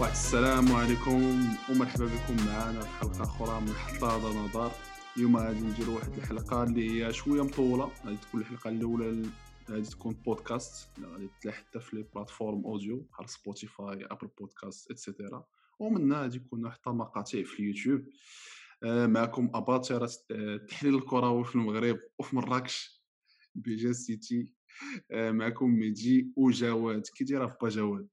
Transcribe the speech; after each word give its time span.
السلام 0.00 0.72
عليكم 0.72 1.22
ومرحبا 1.70 2.04
بكم 2.04 2.46
معنا 2.46 2.80
في 2.80 2.88
حلقة 2.88 3.22
أخرى 3.22 3.60
من 3.60 3.72
حطاده 3.72 4.28
نظر. 4.28 4.72
اليوم 5.16 5.36
غادي 5.36 5.60
نديرو 5.60 5.94
واحد 5.94 6.12
الحلقة 6.12 6.62
اللي 6.62 7.04
هي 7.04 7.12
شوية 7.12 7.42
مطولة. 7.42 7.92
غادي 8.06 8.16
تكون 8.16 8.40
الحلقة 8.40 8.70
الأولى 8.70 9.30
غادي 9.70 9.88
تكون 9.88 10.14
بودكاست 10.14 10.88
غادي 11.04 11.28
تلاح 11.40 11.54
حتى 11.54 11.80
في 11.80 11.96
les 11.96 12.02
plateformes 12.14 12.64
audio 12.64 13.00
بحال 13.00 13.28
Spotify 13.28 14.06
Apple 14.10 14.28
Podcast 14.38 14.90
et 14.90 15.04
cetera 15.04 15.44
ومنها 15.78 16.22
غادي 16.22 16.36
يكونوا 16.36 16.70
حتى 16.70 16.90
مقاطع 16.90 17.42
في 17.42 17.60
اليوتيوب. 17.60 18.04
آه، 18.82 19.06
معكم 19.06 19.50
أباطرة 19.54 20.10
التحليل 20.30 20.94
الكروي 20.94 21.44
في 21.44 21.54
المغرب 21.54 21.98
وفي 22.18 22.36
مراكش 22.36 23.02
بهجة 23.54 23.92
city. 23.92 24.54
آه، 25.10 25.30
معكم 25.30 25.70
ميجي 25.70 26.32
وجواد. 26.36 27.02
كي 27.06 27.24
داير 27.24 27.46
با 27.46 27.68
جواد 27.68 28.08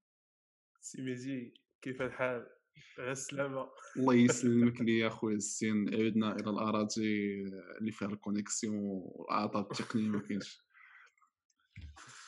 سي 0.81 1.01
ميجي. 1.01 1.53
كيف 1.81 2.01
الحال؟ 2.01 2.49
على 2.97 3.11
السلامة 3.11 3.69
الله 3.97 4.13
يسلمك 4.13 4.81
لي 4.81 5.07
اخويا 5.07 5.35
السين. 5.35 5.93
عدنا 5.93 6.35
إلى 6.35 6.49
الأراضي 6.49 7.43
اللي 7.77 7.91
فيها 7.91 8.07
ال 8.07 8.14
connexion 8.14 8.75
والاعطاب 8.79 9.71
التقنية 9.71 10.09
ما 10.09 10.19
كاينش. 10.19 10.61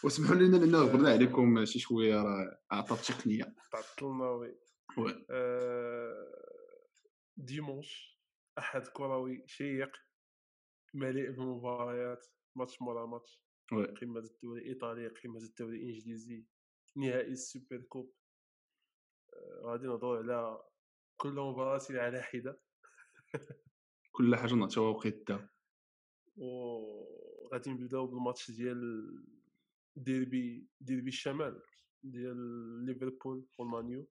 واسمحوا 0.03 0.35
لنا 0.35 0.57
لأن 0.57 0.75
غبرنا 0.75 1.09
عليكم 1.09 1.65
شي 1.65 1.79
شوية 1.79 2.15
راه 2.15 2.59
اعطاب 2.71 2.97
تقنيه 2.97 3.55
تعطلنا 3.71 4.29
oui. 4.29 4.55
آه، 5.29 6.45
dimanche 7.37 8.21
أحد 8.57 8.87
كروي 8.87 9.43
شيق 9.47 9.91
مليء 10.93 11.31
بالمباريات 11.31 12.27
ماتش 12.55 12.81
مورا 12.81 13.05
ماتش. 13.05 13.41
قمة 13.71 14.19
الدوري 14.19 14.61
الإيطالي 14.61 15.07
قمة 15.07 15.39
الدوري 15.39 15.77
الإنجليزي 15.77 16.45
نهائي 16.95 17.31
ال 17.31 17.39
Super 17.39 17.77
Coupe. 17.77 18.13
غادي 19.63 19.87
نهضروا 19.87 20.17
على 20.17 20.63
كل 21.17 21.33
مباراة 21.33 21.81
على 21.89 22.21
حدة. 22.21 22.61
كل 24.11 24.35
حاجة 24.35 24.53
نعطيوها 24.53 24.89
وقيتها 24.89 25.49
وغادي 26.37 27.69
نبداو 27.69 28.07
بالماتش 28.07 28.51
ديال 28.51 29.25
ديربي 29.95 30.67
ديربي 30.81 31.07
الشمال 31.07 31.63
ديال 32.03 32.37
ليفربول 32.85 33.47
والمانيو 33.57 34.07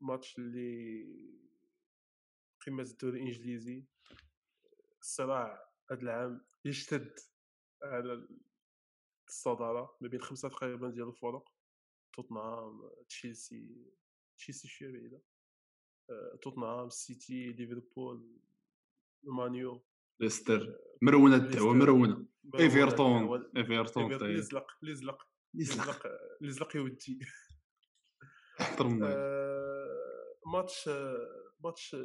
ماتش 0.00 0.38
اللي 0.38 1.04
قمة 2.66 2.82
الدوري 2.82 3.20
الإنجليزي 3.20 3.84
الصراع 5.00 5.72
هذا 5.90 6.00
العام 6.02 6.46
يشتد 6.64 7.18
على 7.82 8.28
الصدارة 9.28 9.96
ما 10.00 10.08
بين 10.08 10.20
خمسة 10.20 10.48
تقريبا 10.48 10.90
ديال 10.90 11.08
الفرق. 11.08 11.52
توتنهام 12.22 12.90
تشيلسي 13.08 13.86
تشيلسي 14.38 14.68
شوية 14.68 14.90
بعيدة 14.92 15.22
آه، 16.10 16.38
توتنهام 16.42 16.88
سيتي 16.88 17.52
ليفربول 17.52 18.38
المانيو 19.24 19.84
ليستر 20.20 20.78
مرونه 21.02 21.36
ليستر. 21.36 21.58
مرونه 21.72 22.26
إيفر- 22.46 22.58
طيب 24.18 24.30
ليزلق 24.36 24.66
ليزلق 24.82 25.28
ليزلق 25.54 26.06
ليزلق 26.40 26.76
يودي 26.76 27.18
احترم 28.60 28.98
match 30.52 30.88
match 31.64 31.96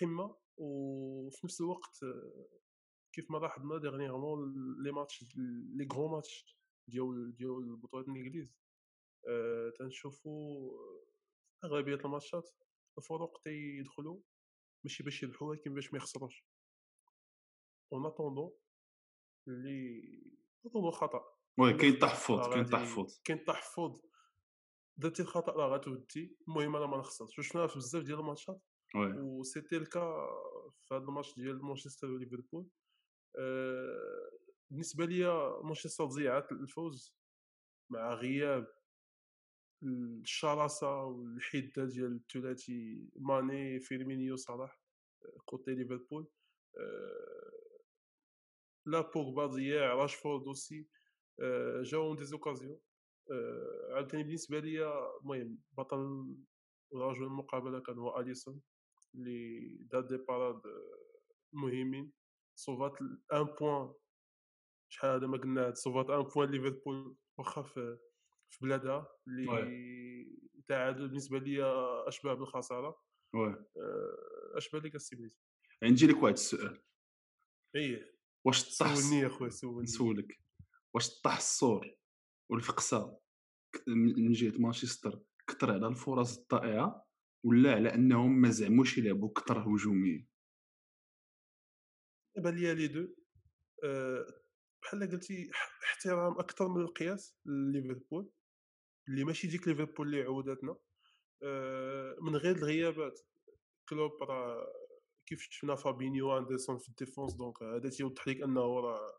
قمه 0.00 0.36
وفي 0.56 1.46
نفس 1.46 1.60
الوقت 1.60 1.98
كيف 3.12 3.30
ما 3.30 3.38
لاحظنا 3.38 3.78
dernièrement 3.78 4.54
les 4.82 4.92
matchs 4.92 5.24
les 5.76 5.88
gros 5.92 6.08
matchs 6.08 6.58
ديال 6.88 7.36
ديال 7.36 7.76
بطولة 7.76 8.04
الانجليز 8.04 8.63
تنشوفوا 9.78 10.70
آه، 10.70 11.66
أغلبية 11.66 11.94
ال 11.94 12.02
matchات 12.02 12.50
الفرق 12.98 13.40
تيدخلوا 13.44 14.20
ماشي 14.84 15.02
باش 15.02 15.22
يربحوا 15.22 15.48
ولكن 15.48 15.74
باش 15.74 15.92
ما 15.92 15.98
يخسروش. 15.98 16.46
en 17.92 18.06
attendant 18.06 18.52
اللي 19.48 20.02
en 20.66 20.70
attendant 20.70 20.90
خطأ. 20.90 21.24
oui 21.58 21.74
كاين 21.74 21.98
تحفظ 21.98 22.54
كاين 22.54 22.66
تحفظ 22.66 23.20
كاين 23.24 23.44
تحفظ 23.44 24.00
درتي 24.96 25.22
الخطأ 25.22 25.52
راه 25.52 25.76
غتودي. 25.76 26.36
المهم 26.48 26.76
أنا 26.76 26.86
ما 26.86 26.96
نخسرش. 26.98 27.38
وشفناها 27.38 27.66
في 27.66 27.76
بزاف 27.76 28.02
ديال 28.02 28.18
الماتشات 28.18 28.62
وي 28.94 29.20
وسيتي 29.20 29.76
الكا 29.76 30.26
في 30.84 30.94
هذا 30.94 31.04
الماتش 31.04 31.34
ديال 31.34 31.64
مانشستر 31.64 32.10
وليفربول 32.10 32.68
آه، 33.38 34.30
بالنسبة 34.70 35.06
ليا 35.06 35.62
مانشستر 35.62 36.04
ضيعت 36.04 36.52
الفوز 36.52 37.14
مع 37.90 38.14
غياب 38.14 38.66
الشراسة 39.84 41.04
والحدة 41.04 41.84
ديال 41.84 42.16
الثلاثي 42.16 43.08
ماني 43.16 43.80
فيرمينيو 43.80 44.36
صلاح 44.36 44.80
كوتي 45.44 45.74
ليفربول 45.74 46.26
آه، 46.78 47.78
لا 48.86 49.00
بوغبا 49.00 49.46
ضياع 49.46 49.94
راشفورد 49.94 50.46
aussi 50.46 50.86
آه، 51.40 51.82
جاهم 51.82 52.16
des 52.16 52.24
occasions 52.24 52.80
آه، 53.30 53.94
عاوتاني 53.94 54.22
بالنسبة 54.22 54.58
ليا 54.58 55.18
المهم 55.20 55.58
بطل 55.72 56.34
رجل 56.94 57.24
المقابلة 57.24 57.80
كان 57.80 57.98
هو 57.98 58.20
أليسون 58.20 58.60
اللي 59.14 59.68
دار 59.80 60.00
des 60.00 60.16
parades 60.16 60.60
مهمين. 61.52 62.12
sauvé 62.54 63.00
un 63.32 63.44
point 63.44 63.92
شحال 64.88 65.10
هذا 65.10 65.26
ما 65.26 65.38
قلنا 65.38 65.74
sauvé 65.74 66.10
un 66.10 66.22
point 66.22 66.50
ليفربول 66.50 67.16
واخا 67.38 67.62
في 67.62 67.98
في 68.54 68.64
بلادها 68.66 69.08
اللي 69.28 69.46
تعادل 70.68 71.08
بالنسبة 71.08 71.38
ليا 71.38 72.08
أشبه 72.08 72.34
بالخسارة. 72.34 73.02
آه، 73.76 74.56
أشبه 74.56 74.78
لك 74.78 74.94
السي 74.94 75.16
بليز 75.16 75.38
عندي 75.82 76.06
لك 76.06 76.22
واحد 76.22 76.32
السؤال. 76.34 76.82
إيه. 77.76 78.14
واش 78.46 78.78
طاح 78.78 78.94
سولني 78.94 79.20
يا 79.22 79.28
خويا 79.28 79.50
سولني. 79.50 79.82
نسولك. 79.82 80.38
واش 80.94 81.20
طاح 81.20 81.36
الصور 81.36 81.96
والفقصه 82.50 83.20
ك- 83.74 83.88
من 83.88 84.32
جهة 84.32 84.58
مانشستر 84.58 85.22
كثر 85.48 85.70
على 85.72 85.86
الفرص 85.86 86.38
الضائعة 86.38 87.06
ولا 87.46 87.74
على 87.74 87.94
أنهم 87.94 88.40
ما 88.40 88.50
زعموش 88.50 88.98
يلعبوا 88.98 89.32
كثر 89.32 89.58
هجوميا 89.58 90.26
بان 92.36 92.54
ليا 92.56 92.74
لي 92.74 92.86
دو. 92.88 93.14
آه، 93.84 94.26
بحال 94.82 95.10
قلتي 95.10 95.50
احترام 95.84 96.38
أكثر 96.38 96.68
من 96.68 96.80
القياس 96.80 97.36
لليفربول. 97.46 98.30
اللي 99.08 99.24
ماشي 99.24 99.46
ديك 99.46 99.68
ليفربول 99.68 100.06
اللي 100.06 100.22
عودتنا 100.22 100.76
آه، 101.42 102.16
من 102.20 102.36
غير 102.36 102.56
الغيابات. 102.56 103.20
كلوب 103.88 104.22
راه 104.22 104.66
كيف 105.26 105.40
شفنا 105.50 105.74
فابينيو 105.74 106.38
أندرسون 106.38 106.78
في 106.78 106.88
la 106.88 106.98
défense 106.98 107.34
donc 107.34 107.62
هذا 107.62 107.88
تيوضح 107.90 108.28
لك 108.28 108.42
أنه 108.42 108.80
راه 108.80 109.18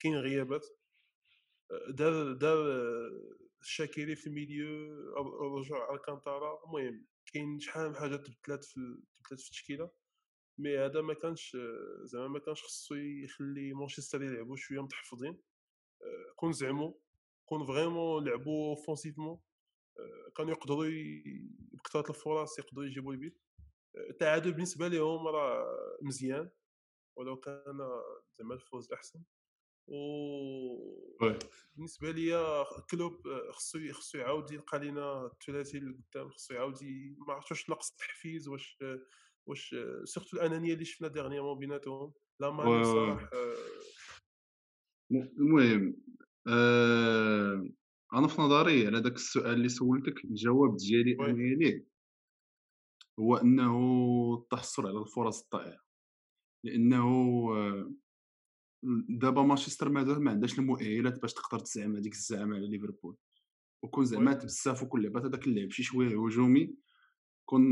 كاين 0.00 0.14
غيابات. 0.16 0.66
آه، 1.70 1.90
دار 1.90 2.32
دار 2.32 2.72
آه، 2.72 3.36
الشاكيري 3.62 4.16
في 4.16 4.26
ال 4.26 4.32
milieu 4.32 4.66
رجع 5.58 5.94
ألكانتارا. 5.94 6.64
المهم 6.66 7.06
كاين 7.32 7.60
شحال 7.60 7.88
من 7.88 7.96
حاجة 7.96 8.16
تبدلات 8.16 8.64
في 8.64 8.74
تبدلات 8.74 9.40
في 9.40 9.46
التشكيلة 9.46 9.90
mais 10.58 10.78
هذا 10.78 11.00
ما 11.00 11.14
كانش 11.14 11.56
آه، 11.56 12.04
زعما 12.04 12.28
ما 12.28 12.38
كانش 12.38 12.62
خصو 12.62 12.94
يخلي 12.94 13.72
مانشستر 13.74 14.22
يلعبوا 14.22 14.56
شوية 14.56 14.82
متحفظين. 14.82 15.38
آه، 16.02 16.32
كون 16.36 16.52
زعموا 16.52 16.92
كون 17.48 17.66
vraiment 17.66 18.24
لعبوا 18.24 18.70
offensivement 18.70 19.40
كانوا 20.36 20.50
يقدروا 20.50 20.84
بكثرة 21.72 22.10
الفرص 22.10 22.58
يقدروا 22.58 22.86
يجيبوا 22.86 23.12
البيت. 23.12 23.42
آه، 23.96 24.10
التعادل 24.10 24.52
بالنسبة 24.52 24.88
لهم 24.88 25.26
راه 25.26 25.66
مزيان 26.02 26.50
ولو 27.16 27.36
كان 27.36 27.78
زعما 28.38 28.54
الفوز 28.54 28.92
أحسن. 28.92 29.22
و 29.88 29.96
بالنسبة 31.76 32.10
ليا 32.10 32.64
كلوب 32.90 33.26
آه، 33.26 33.50
خصو 33.50 33.92
خصو 33.92 34.18
يعاود 34.18 34.50
يلقى 34.50 34.78
لينا 34.78 35.26
الثلاثي 35.26 35.78
اللي 35.78 35.98
قدام 36.12 36.30
خصو 36.30 36.54
يعاود 36.54 36.74
ما 37.28 37.34
عرفتش 37.34 37.50
واش 37.50 37.68
ناقص 37.68 37.90
التحفيز 37.90 38.48
واش 38.48 38.78
آه، 38.82 39.00
واش 39.46 39.74
آه، 39.74 40.04
surtout 40.04 40.36
الأنانية 40.36 40.74
اللي 40.74 40.84
شفنا 40.84 41.08
dernièrement 41.08 41.58
بيناتهم. 41.58 42.12
لا. 42.40 42.84
صلاح 42.84 43.30
آه، 43.32 43.54
المهم 45.12 45.96
آه 46.48 47.68
أنا 48.14 48.28
في 48.28 48.42
نظري 48.42 48.86
على 48.86 49.00
داك 49.00 49.14
السؤال 49.14 49.54
اللي 49.54 49.68
سولتك 49.68 50.24
الجواب 50.24 50.76
ديالي. 50.76 51.16
أنا 51.20 51.32
ليه 51.32 51.84
هو 53.18 53.36
أنه 53.36 53.74
التحصل 54.42 54.86
على 54.86 54.98
الفرص 54.98 55.42
الضائعه 55.42 55.80
لأنه 56.64 57.04
آه، 57.56 57.92
دابا 59.08 59.42
مانشستر 59.42 59.88
مازال 59.88 60.24
ما 60.24 60.30
عندهاش 60.30 60.58
المؤهلات 60.58 61.22
باش 61.22 61.32
تقدر 61.34 61.58
تزعم 61.58 61.96
هذيك 61.96 62.12
الزعامه 62.12 62.56
على 62.56 62.68
ليفربول. 62.68 63.16
وكون 63.82 64.04
زعمات 64.04 64.44
بزاف 64.44 64.82
وكل 64.82 65.02
لعبات 65.02 65.24
هذاك 65.24 65.46
اللعب 65.46 65.70
شي 65.70 65.82
شوية 65.82 66.24
هجومي 66.26 66.74
كون 67.44 67.62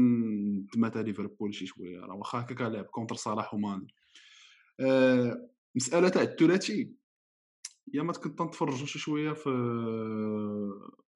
دمات 0.66 0.96
ليفربول 0.96 1.54
شي 1.54 1.66
شوية 1.66 2.00
راه 2.00 2.14
واخا 2.14 2.40
هكاك 2.40 2.60
لعب 2.60 2.84
contre 2.84 3.14
صلاح 3.14 3.54
وماني. 3.54 3.94
آه 4.80 5.50
مسألة 5.74 6.08
تاع 6.08 6.22
الثلاثي 6.22 6.92
يا 7.94 8.02
ما 8.02 8.12
كنت 8.12 8.42
نتفرجوا 8.42 8.86
شي 8.86 8.98
شوية 8.98 9.32
في 9.32 9.50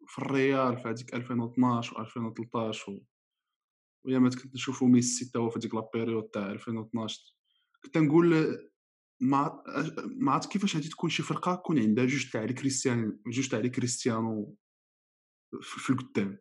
في 0.06 0.18
الريال 0.18 0.76
في 0.76 0.88
هذيك 0.88 1.14
2012 1.14 1.96
و 1.96 2.00
2013 2.00 2.92
و 2.92 3.04
ويا 4.04 4.18
ما 4.18 4.30
كنت 4.30 4.54
نشوفو 4.54 4.86
ميسي 4.86 5.30
تا 5.30 5.38
هو 5.38 5.50
في 5.50 5.58
ديك 5.58 5.74
la 5.74 5.85
période 5.85 6.24
تاع 6.24 6.50
2012 6.50 7.34
كنت 7.84 7.98
نقول 7.98 8.58
ما 9.20 9.62
ما 10.16 10.32
عرفت 10.32 10.52
كيفاش 10.52 10.76
غادي 10.76 10.88
تكون 10.88 11.10
شي 11.10 11.22
فرقة 11.22 11.54
كون 11.54 11.78
عندها 11.78 12.04
جوج 12.04 12.30
تاع 12.30 12.46
كريستيانو 12.46 13.20
جوج 13.26 13.48
تاع 13.48 13.60
كريستيانو 13.66 14.56
في 15.62 15.90
القدام. 15.90 16.38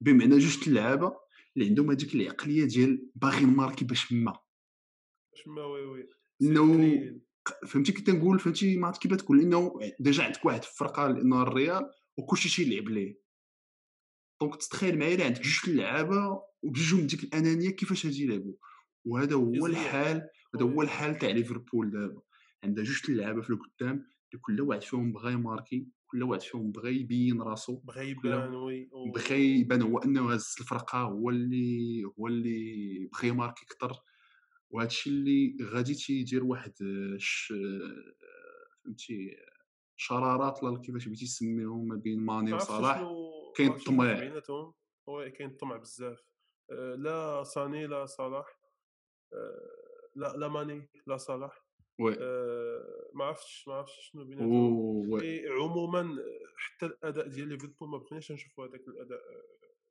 بمعنى 0.00 0.38
جوج 0.38 0.68
اللعابه 0.68 1.16
اللي 1.56 1.68
عندهم 1.68 1.90
هذيك 1.90 2.14
العقلية 2.14 2.64
ديال 2.64 3.10
باغي 3.14 3.44
يماركي 3.46 3.84
باش 3.84 4.12
ما. 4.12 4.38
باش 5.32 5.46
ما 5.46 5.64
oui 5.64 5.84
oui 5.84 6.08
انه 6.42 7.20
فهمتي 7.66 7.92
كنت 7.92 8.10
نقول 8.10 8.38
فهمتي 8.38 8.76
ما 8.76 8.86
عرفت 8.86 9.02
كيف 9.02 9.14
تقول 9.14 9.40
انه 9.40 9.78
déjà 10.00 10.24
عندك 10.24 10.44
واحد 10.44 10.62
الفرقة 10.62 11.08
لأنه 11.08 11.42
الريال 11.42 11.90
وكلشي 12.16 12.64
تيلعب 12.64 12.88
ليه. 12.88 13.18
donc 14.40 14.56
تتخيل 14.56 14.98
معايا 14.98 15.24
عندك 15.24 15.40
جوج 15.40 15.70
اللعابة 15.70 16.42
وبجوجهم 16.62 17.06
ديك 17.06 17.24
الأنانية 17.24 17.70
كيفاش 17.70 18.06
غادي 18.06 18.24
يلعبوا. 18.24 18.54
وهذا 19.04 19.34
هو 19.34 19.66
الحال 19.66 20.28
هذا 20.54 20.64
هو 20.64 20.82
الحال 20.82 21.18
تاع 21.18 21.30
ليفربول 21.30 21.90
دابا. 21.90 22.22
عندها 22.64 22.84
جوج 22.84 23.00
اللعابة 23.08 23.42
في 23.42 23.50
القدام 23.50 24.06
كل 24.40 24.60
واحد 24.60 24.82
فيهم 24.82 25.12
بغى 25.12 25.32
يماركي 25.32 25.88
كل 26.06 26.22
واحد 26.22 26.42
فيهم 26.42 26.72
بغى 26.72 27.00
يبين 27.00 27.42
راسو 27.42 27.76
بغى 27.76 28.10
يبان 28.10 28.54
وي 28.54 28.90
بغى 29.14 29.60
يبان 29.60 29.82
هو 29.82 29.98
إنه 29.98 30.32
هز 30.32 30.54
الفرقة 30.60 30.98
هو 30.98 31.30
اللي 31.30 32.04
هو 32.04 32.26
اللي 32.26 33.08
بغى 33.12 33.28
يماركي 33.28 33.64
أكثر 33.64 34.00
وهذا 34.70 34.86
الشيء 34.88 35.12
اللي 35.12 35.56
غادي 35.62 35.94
تيدير 35.94 36.44
واحد 36.44 36.72
ش... 37.16 37.52
فهمتي 38.84 39.36
شرارات 39.96 40.62
لا 40.62 40.78
كيفاش 40.78 41.06
بغيتي 41.06 41.24
تسميهم 41.24 41.88
ما 41.88 41.96
بين 41.96 42.20
ماني 42.20 42.52
وصلاح 42.52 43.02
كاين 43.56 43.72
الطمع 43.72 44.12
بيناتهم 44.12 44.74
هو 45.08 45.30
كاين 45.30 45.50
الطمع 45.50 45.76
بزاف. 45.76 46.24
آه، 46.70 46.94
لا 46.94 47.44
ساني 47.44 47.86
لا 47.86 48.06
صلاح 48.06 48.60
آه، 49.32 50.10
لا 50.16 50.36
لا 50.36 50.48
ماني 50.48 50.88
لا 51.06 51.16
صلاح. 51.16 51.64
Oui. 52.00 52.16
آه، 52.20 53.10
ما 53.14 53.24
عرفتش 53.24 53.68
ما 53.68 53.74
عرفتش 53.74 54.10
شنو 54.12 54.24
بيناتهم. 54.24 55.22
عموما 55.62 56.18
حتى 56.56 56.86
الأداء 56.86 57.28
ديال 57.28 57.48
ليفربول 57.48 57.88
ما 57.88 57.98
بقيناش 57.98 58.32
نشوفوا 58.32 58.66
هذاك 58.66 58.88
الاداء 58.88 59.20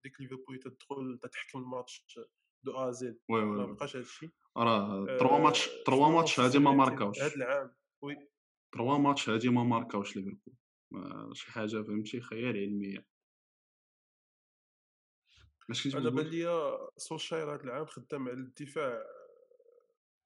ديك 0.03 0.21
ليفربول 0.21 0.59
تدخل 0.59 1.19
تتحكم 1.23 1.59
الماتش 1.59 2.19
de 2.67 2.77
A 2.77 2.91
à 2.91 3.05
Z 3.05 3.19
ما 3.29 3.65
بقاش 3.65 3.95
هذا 3.95 4.03
الشيء 4.03 4.29
راه 4.57 5.17
trois 5.19 5.39
matchs 5.39 5.69
trois 5.85 6.09
matchs 6.09 6.39
هادي 6.39 6.59
ما 6.59 6.71
ماركاوش. 6.71 7.19
هذا 7.19 7.35
العام. 7.35 7.75
Oui. 8.01 8.29
trois 8.71 8.97
matchs 8.97 9.29
هادي 9.29 9.49
ما 9.49 9.63
ماركاوش 9.63 10.15
ليفربول. 10.15 10.55
شي 11.33 11.51
حاجة 11.51 11.81
فهمتي؟ 11.83 12.21
خيال 12.21 12.57
علمية. 12.57 13.07
أنا 15.95 16.09
بان 16.09 16.25
ليا 16.25 16.77
سولشاير 16.97 17.53
هذا 17.53 17.63
العام 17.63 17.85
خدام 17.85 18.27
على 18.27 18.37
الدفاع 18.37 19.03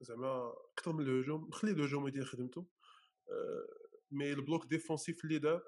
زعما 0.02 0.54
أكثر 0.74 0.94
من 0.94 1.04
الهجوم. 1.04 1.52
خلي 1.52 1.72
الهجوم 1.72 2.08
يدير 2.08 2.26
خدمته 2.26 2.68
آه، 3.30 3.68
mais 4.12 4.34
ال 4.34 4.40
bloc 4.40 4.66
défensif 4.66 5.26
اللي 5.26 5.40
دار 5.40 5.64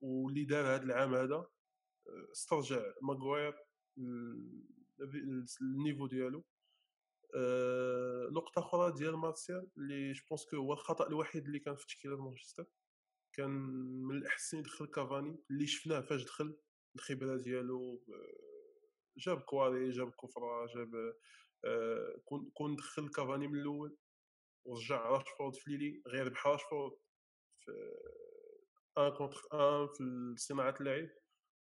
واللي 0.00 0.44
دار 0.44 0.66
هذا 0.66 0.82
العام 0.82 1.14
هذا 1.14 1.34
آه، 1.34 2.32
استرجع 2.32 2.82
ماغواير 3.02 3.54
ال 5.62 5.68
niveau 5.68 6.06
ديالو. 6.06 6.44
أه 7.34 8.28
نقطة 8.32 8.60
أخرى 8.60 8.92
ديال 8.92 9.16
مارسيال 9.16 9.68
اللي 9.76 10.12
je 10.12 10.22
pense 10.30 10.54
هو 10.54 10.72
الخطأ 10.72 11.08
الوحيد 11.08 11.44
اللي 11.46 11.58
كان 11.58 11.76
في 11.76 11.86
تشكيلة 11.86 12.16
مانشستر. 12.24 12.66
كان 13.32 13.50
من 14.04 14.16
الأحسن 14.16 14.58
يدخل 14.58 14.86
كافاني 14.86 15.38
اللي 15.50 15.66
شفناه 15.66 16.00
فاش 16.00 16.24
دخل. 16.24 16.56
الخبرة 16.96 17.36
ديالو 17.36 18.04
جاب 19.16 19.40
corner 19.40 19.90
جاب 19.90 20.10
coup 20.10 20.35
franc 20.35 20.66
جاب 20.74 21.14
آه 21.64 22.20
كون 22.24 22.50
كون 22.54 22.76
دخل 22.76 23.08
كافاني 23.08 23.48
من 23.48 23.58
الأول 23.60 23.96
ورجع 24.64 25.08
راشفورد 25.10 25.54
في 25.54 25.70
ليلي 25.70 26.02
غير 26.06 26.28
بحال 26.28 26.52
راشفورد 26.52 26.92
في 27.58 27.72
en 28.98 29.08
contre 29.10 29.40
en 30.00 30.34
في 30.36 30.42
صناعة 30.42 30.74
اللعب 30.80 31.08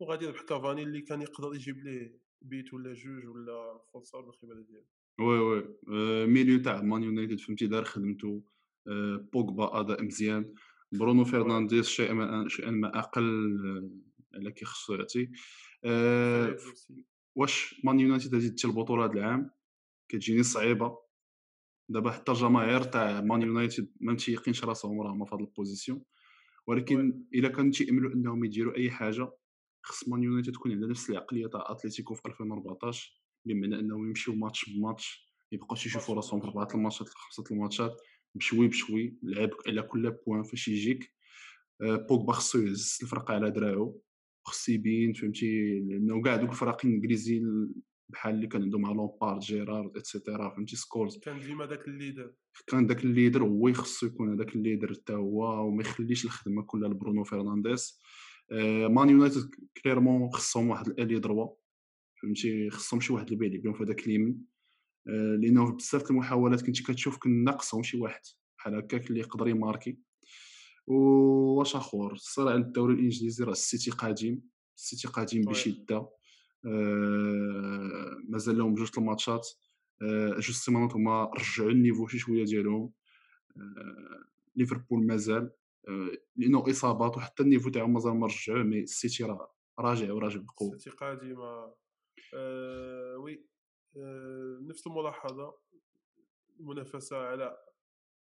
وغادي 0.01 0.25
يربح 0.25 0.43
كافاني 0.43 0.83
اللي 0.83 1.01
كان 1.01 1.23
يقدر 1.23 1.55
يجيب 1.55 1.79
ليه. 1.79 2.30
بيت 2.43 2.75
ولا 2.75 2.93
جوج 2.93 3.27
ولا 3.27 3.81
فرصه 3.95 4.21
بالخبره 4.21 4.61
ديالو. 4.61 4.87
Oui 5.21 5.39
Oui. 5.39 5.77
آه 5.89 6.27
milieu 6.27 6.63
تاع 6.63 6.83
مان 6.83 7.03
يونايتد 7.03 7.41
فهمتي؟ 7.41 7.67
دار 7.67 7.85
خدمته 7.85 8.43
آه 8.89 9.29
بوغبا 9.33 9.81
أداء 9.81 10.03
مزيان. 10.03 10.55
برونو 10.93 11.25
فرنانديز 11.25 11.87
شيئا 11.87 12.13
ما 12.13 12.49
شيئا 12.49 12.71
ما 12.71 12.99
أقل 12.99 13.57
آه، 13.67 14.37
على 14.37 14.53
كي 14.53 14.65
خصو 14.65 14.95
يعطي. 14.95 15.31
آه 15.85 16.57
واش 17.35 17.81
مان 17.85 18.01
يونايتد 18.01 18.35
غادي 18.35 18.51
تجي 18.51 18.69
البطولة 18.69 19.05
هذا 19.05 19.13
العام؟ 19.13 19.51
كتجيني 20.09 20.43
صعيبة. 20.43 20.99
دابا 21.89 22.11
حتى 22.11 22.33
الجماهير 22.33 22.83
تاع 22.83 23.21
مان 23.21 23.43
يونايتد 23.43 23.93
ما 24.01 24.13
متيقينش 24.13 24.65
راسهم 24.65 25.01
راهم 25.01 25.25
في 25.25 25.35
هذا 25.35 25.45
ال 25.45 25.50
position. 25.50 26.03
ولكن 26.67 27.25
إلا 27.35 27.49
كانوا 27.49 27.73
تيأملوا 27.73 28.13
أنهم 28.15 28.45
يديروا 28.45 28.77
أي 28.77 28.91
حاجة 28.91 29.33
خص 29.83 30.09
مان 30.09 30.23
يونايتد 30.23 30.53
تكون 30.53 30.73
عندها 30.73 30.89
نفس 30.89 31.11
العقلية 31.11 31.47
تاع 31.47 31.65
أتلتيكو 31.67 32.15
في 32.15 32.27
2014 32.29 33.21
بمعنى 33.45 33.81
أنهم 33.81 34.09
يمشيو 34.09 34.35
ماتش 34.35 34.71
بماتش 34.71 35.31
ما 35.53 35.57
يبقاوش 35.57 35.87
يشوفوا 35.87 36.15
راسهم 36.15 36.41
في 36.41 36.47
أربعة 36.47 36.69
الماتشات 36.75 37.09
خمسة 37.09 37.45
الماتشات 37.51 38.01
بشوي 38.35 38.69
بشوي 38.69 39.19
لعب 39.23 39.51
على 39.67 39.83
كل 39.83 40.11
point 40.11 40.43
فاش 40.43 40.69
يجيك. 40.69 41.15
آه، 41.83 41.97
بوغبا 41.97 42.33
خصو 42.33 42.59
يهز 42.59 42.99
الفرقة 43.03 43.35
على 43.35 43.51
دراعو 43.51 44.01
خصو 44.45 44.73
يبين 44.73 45.13
فهمتي؟ 45.13 45.81
لأنه 45.81 46.23
كاع 46.23 46.37
دوك 46.37 46.51
الفرق 46.51 46.87
الإنجليزي 46.87 47.43
بحال 48.09 48.35
اللي 48.35 48.47
كان 48.47 48.63
عندهم 48.63 48.87
لامبارد 48.87 49.41
جيرارد 49.41 49.97
et 49.97 50.10
cetera 50.10 50.51
فهمتي؟ 50.51 50.77
سكولز 50.77 51.19
كان 51.19 51.41
ديما 51.41 51.67
داك 51.67 51.89
ال 51.89 51.94
leader. 51.94 52.35
كان 52.67 52.87
داك 52.87 53.05
ال 53.05 53.10
leader 53.10 53.43
هو 53.43 53.73
خصو 53.73 54.07
يكون 54.07 54.33
هذاك 54.33 54.57
ال 54.57 54.62
leader 54.62 54.95
حتى 54.95 55.13
هو 55.13 55.67
وما 55.67 55.83
يخليش 55.83 56.25
الخدمة 56.25 56.63
كلها 56.63 56.89
لبرونو 56.89 57.25
فرنانديز. 57.25 58.01
آه 58.05 58.30
مان 58.89 59.11
يونايتد 59.11 59.51
clairement 59.83 60.31
خصهم 60.31 60.71
واحد 60.71 60.89
ال 60.89 60.93
ailier 60.93 61.19
droit 61.19 61.55
فهمتي؟ 62.23 62.71
خصهم 62.71 63.01
شي 63.01 63.13
واحد 63.13 63.25
اللي 63.25 63.37
بيلعب 63.37 63.63
بهم 63.63 63.73
في 63.73 63.83
هذاك 63.83 64.07
اليمين. 64.07 64.45
آه 65.09 65.37
لأنه 65.37 65.73
بزاف 65.73 66.11
المحاولات 66.11 66.63
كنتي 66.63 66.83
كتشوف 66.83 67.19
كان 67.19 67.45
ناقصهم 67.45 67.83
شي 67.83 67.97
واحد 67.99 68.21
بحال 68.59 68.75
هكاك 68.75 69.11
اللي 69.11 69.21
يقدر 69.21 69.49
يماركي. 69.49 69.99
واش 70.87 71.77
آخر؟ 71.77 72.13
الصراع 72.13 72.55
الدوري 72.55 72.95
الإنجليزي 72.95 73.45
راه 73.45 73.53
السيتي 73.53 73.91
قادم 73.91 74.41
السيتي 74.77 75.09
قادم 75.09 75.41
بشدة. 75.41 76.09
آه 76.67 78.21
مازال 78.29 78.59
لهم 78.59 78.75
جوج 78.75 78.91
الماتشات. 78.99 79.49
آه 80.03 80.31
جوج 80.31 80.51
سيمانات 80.51 80.93
هما 80.93 81.31
رجعوا 81.39 81.71
ال 81.71 81.76
niveau 81.76 82.07
شي 82.07 82.19
شوية 82.19 82.45
ديالهم. 82.45 82.93
آه 83.57 84.25
ليفربول 84.57 85.07
مازال. 85.07 85.43
آه 85.43 85.60
لأنه 86.37 86.71
إصابات 86.71 87.17
وحتى 87.17 87.43
ال 87.43 87.47
niveau 87.47 87.71
تاعهم 87.71 87.93
مازال 87.93 88.13
ما 88.13 88.27
رجعوا 88.27 88.63
mais 88.63 88.81
السيتي 88.81 89.25
راه 89.25 89.55
راجع 89.79 90.13
وراجع 90.13 90.41
بقوة. 90.41 90.75
السيتي 90.75 90.97
قادمه 90.97 91.75
آه 92.35 93.17
oui 93.19 93.47
آه 93.97 94.59
نفس 94.63 94.87
الملاحظة 94.87 95.59
المنافسة 96.61 97.17
على 97.17 97.59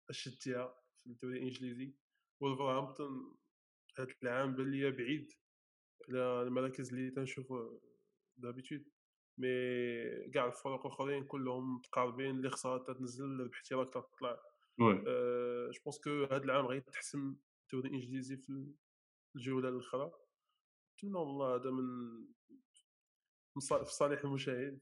اشدها 0.10 0.76
في 0.98 1.08
الدوري 1.08 1.38
الإنجليزي 1.38 1.94
ولفرهامبتون 2.40 3.38
هاد 4.00 4.08
العام 4.24 4.56
بان 4.56 4.72
ليا 4.72 4.90
بعيد 4.90 5.32
على 6.10 6.42
المراكز 6.42 6.94
اللي 6.94 7.12
تنشوف 7.12 7.54
d'habitude 8.38 8.86
mais 9.38 9.48
كاع 10.34 10.46
الفرق 10.46 10.86
الأخرين 10.86 11.24
كلهم 11.24 11.76
متقاربين 11.76 12.30
اللي 12.30 12.50
خسرت 12.50 12.92
تنزل 12.92 13.26
اللي 13.26 13.52
راك 13.72 13.94
تطلع. 13.94 14.53
je 14.80 15.04
pense 15.86 16.00
que 16.04 16.24
هاد 16.24 16.44
العام 16.44 16.66
غيتحسم 16.66 17.36
الدوري 17.64 17.90
الانجليزي 17.90 18.38
في 18.38 18.74
الجوله 19.36 19.70
الاخرى 19.70 20.12
نتمنى 20.94 21.16
والله 21.16 21.56
هذا 21.56 21.72
من 21.72 21.84
في 23.60 23.86
صالح 23.86 24.24
المشاهد. 24.24 24.80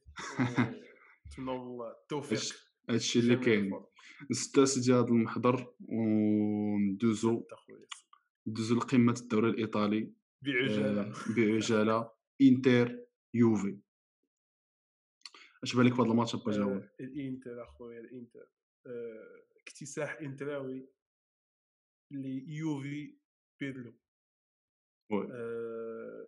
نتمنى 1.27 1.51
والله 1.51 1.91
التوفيق. 1.91 2.39
هادشي 2.89 3.19
اللي 3.19 3.36
كاين؟ 3.36 3.71
نستاسد 4.31 4.91
هذا 4.91 5.07
المحور 5.07 5.75
وندوزو 5.79 7.48
ندوزو. 8.48 8.75
لقمة 8.75 9.15
الدوري 9.21 9.50
الإيطالي. 9.50 10.13
بعجالة. 10.41 11.01
آه 11.01 11.13
بعجالة. 11.36 12.12
إنتر 12.41 13.05
يوفي. 13.33 13.79
اش 15.63 15.75
بالك 15.75 15.93
في 15.93 16.01
هذا 16.01 16.12
الماتش 16.12 16.36
با 16.36 16.51
جاوب 16.51 16.71
آه 16.71 16.91
الإنتر 17.00 17.63
أخويا 17.63 18.00
الإنتر. 18.00 18.48
آه 18.86 19.50
اكتساح 19.67 20.17
انتراوي 20.21 20.89
ليوفي 22.11 23.17
بيرلو. 23.59 23.93
آه 25.31 26.27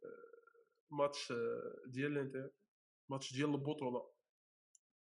ماتش 0.91 1.33
ديال 1.87 2.11
الانتر 2.11 2.51
ماتش 3.09 3.33
ديال 3.33 3.49
البطولة 3.49 4.13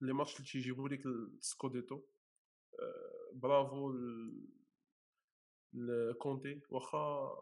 les 0.00 0.12
matchs 0.12 0.36
اللي 0.36 0.46
تيجيبوا 0.48 0.88
لك 0.88 1.06
السكوديتو. 1.06 2.02
آه، 2.80 3.30
برافو 3.34 3.92
لكونتي 5.72 6.62
واخا 6.70 7.36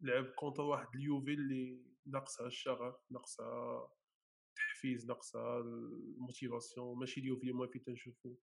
لعب 0.00 0.24
contre 0.24 0.62
واحد 0.62 0.96
اليوفي 0.96 1.34
اللي 1.34 1.84
ناقصها 2.06 2.46
الشغف 2.46 2.94
ناقصها 3.10 3.90
التحفيز 4.48 5.06
ناقصها 5.06 5.60
ال 5.60 5.72
motivation. 5.72 6.98
ماشي 6.98 7.20
اليوفي 7.20 7.42
اللي 7.42 7.52
موالفين 7.52 7.78
تنشوفو. 7.78 8.36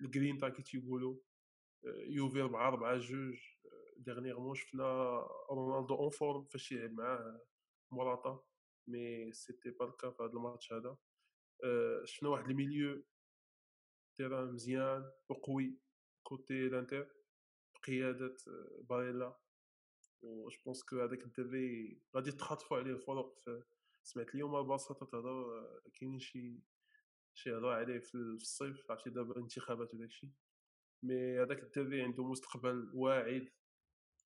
الجرينتا 0.00 0.48
كي 0.48 0.62
تيقولوا 0.62 1.16
يوفي 1.84 2.42
4 2.42 2.68
4 2.68 2.98
جوج 2.98 3.38
dernièrement 3.96 4.54
شفنا 4.54 5.18
رونالدو 5.50 5.94
en 5.94 6.10
forme 6.10 6.44
فاش 6.44 6.72
يلعب 6.72 6.90
معاه 6.90 7.40
موراتا 7.92 8.44
mais 8.88 9.32
c'était 9.32 9.70
pas 9.70 9.86
le 9.86 9.96
cas 9.96 10.10
في 10.10 10.22
هذا 10.22 10.32
الماتش 10.32 10.72
هذا 10.72 10.96
شفنا 12.04 12.28
واحد 12.28 12.50
ال 12.50 12.58
milieu 12.58 13.04
terrain 14.16 14.52
مزيان 14.52 15.12
وقوي 15.28 15.78
côté 16.22 16.68
لانتر 16.68 17.08
بقياده 17.74 18.36
باريلا 18.88 19.36
و 20.22 20.48
je 20.48 20.58
pense 20.64 20.82
que 20.82 21.00
هذاك 21.00 21.22
الدري 21.24 22.00
غادي 22.16 22.32
تخاطفوا 22.32 22.76
عليه 22.76 22.90
الفرق 22.90 23.34
سمعت 24.02 24.34
اليوم 24.34 24.56
البارصا 24.56 25.06
تهضر 25.06 25.80
كاينين 25.94 26.18
شي 26.18 26.60
شي 27.36 27.52
هضرة 27.52 27.74
عليه 27.74 27.98
في 27.98 28.14
الصيف 28.14 28.90
عرفتي 28.90 29.10
دابا 29.10 29.36
انتدابات 29.40 29.94
وداكشي 29.94 30.30
mais 31.02 31.40
هذاك 31.40 31.62
الدري 31.62 32.02
عنده 32.02 32.24
مستقبل 32.24 32.90
واعد 32.94 33.48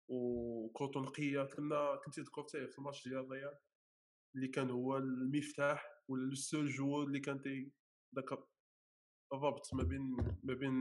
وكورتو 0.09 1.01
نقية. 1.01 1.45
كنا 1.45 1.97
كنت 2.05 2.15
تذكر 2.21 2.43
حتى 2.43 2.67
في 2.69 2.79
الماتش 2.79 3.09
ديال 3.09 3.21
الريال 3.21 3.59
اللي 4.35 4.49
كان 4.49 4.71
هو 4.71 4.97
المفتاح 4.97 6.03
ولا 6.09 6.29
le 6.29 6.35
seul 6.35 6.69
joueur 6.69 7.07
اللي 7.07 7.21
كان 7.21 7.41
تي 7.43 7.73
داك 8.13 8.33
الربط 9.33 9.75
ما 9.75 9.83
بين 9.83 10.17
ما 10.43 10.55
بين 10.55 10.75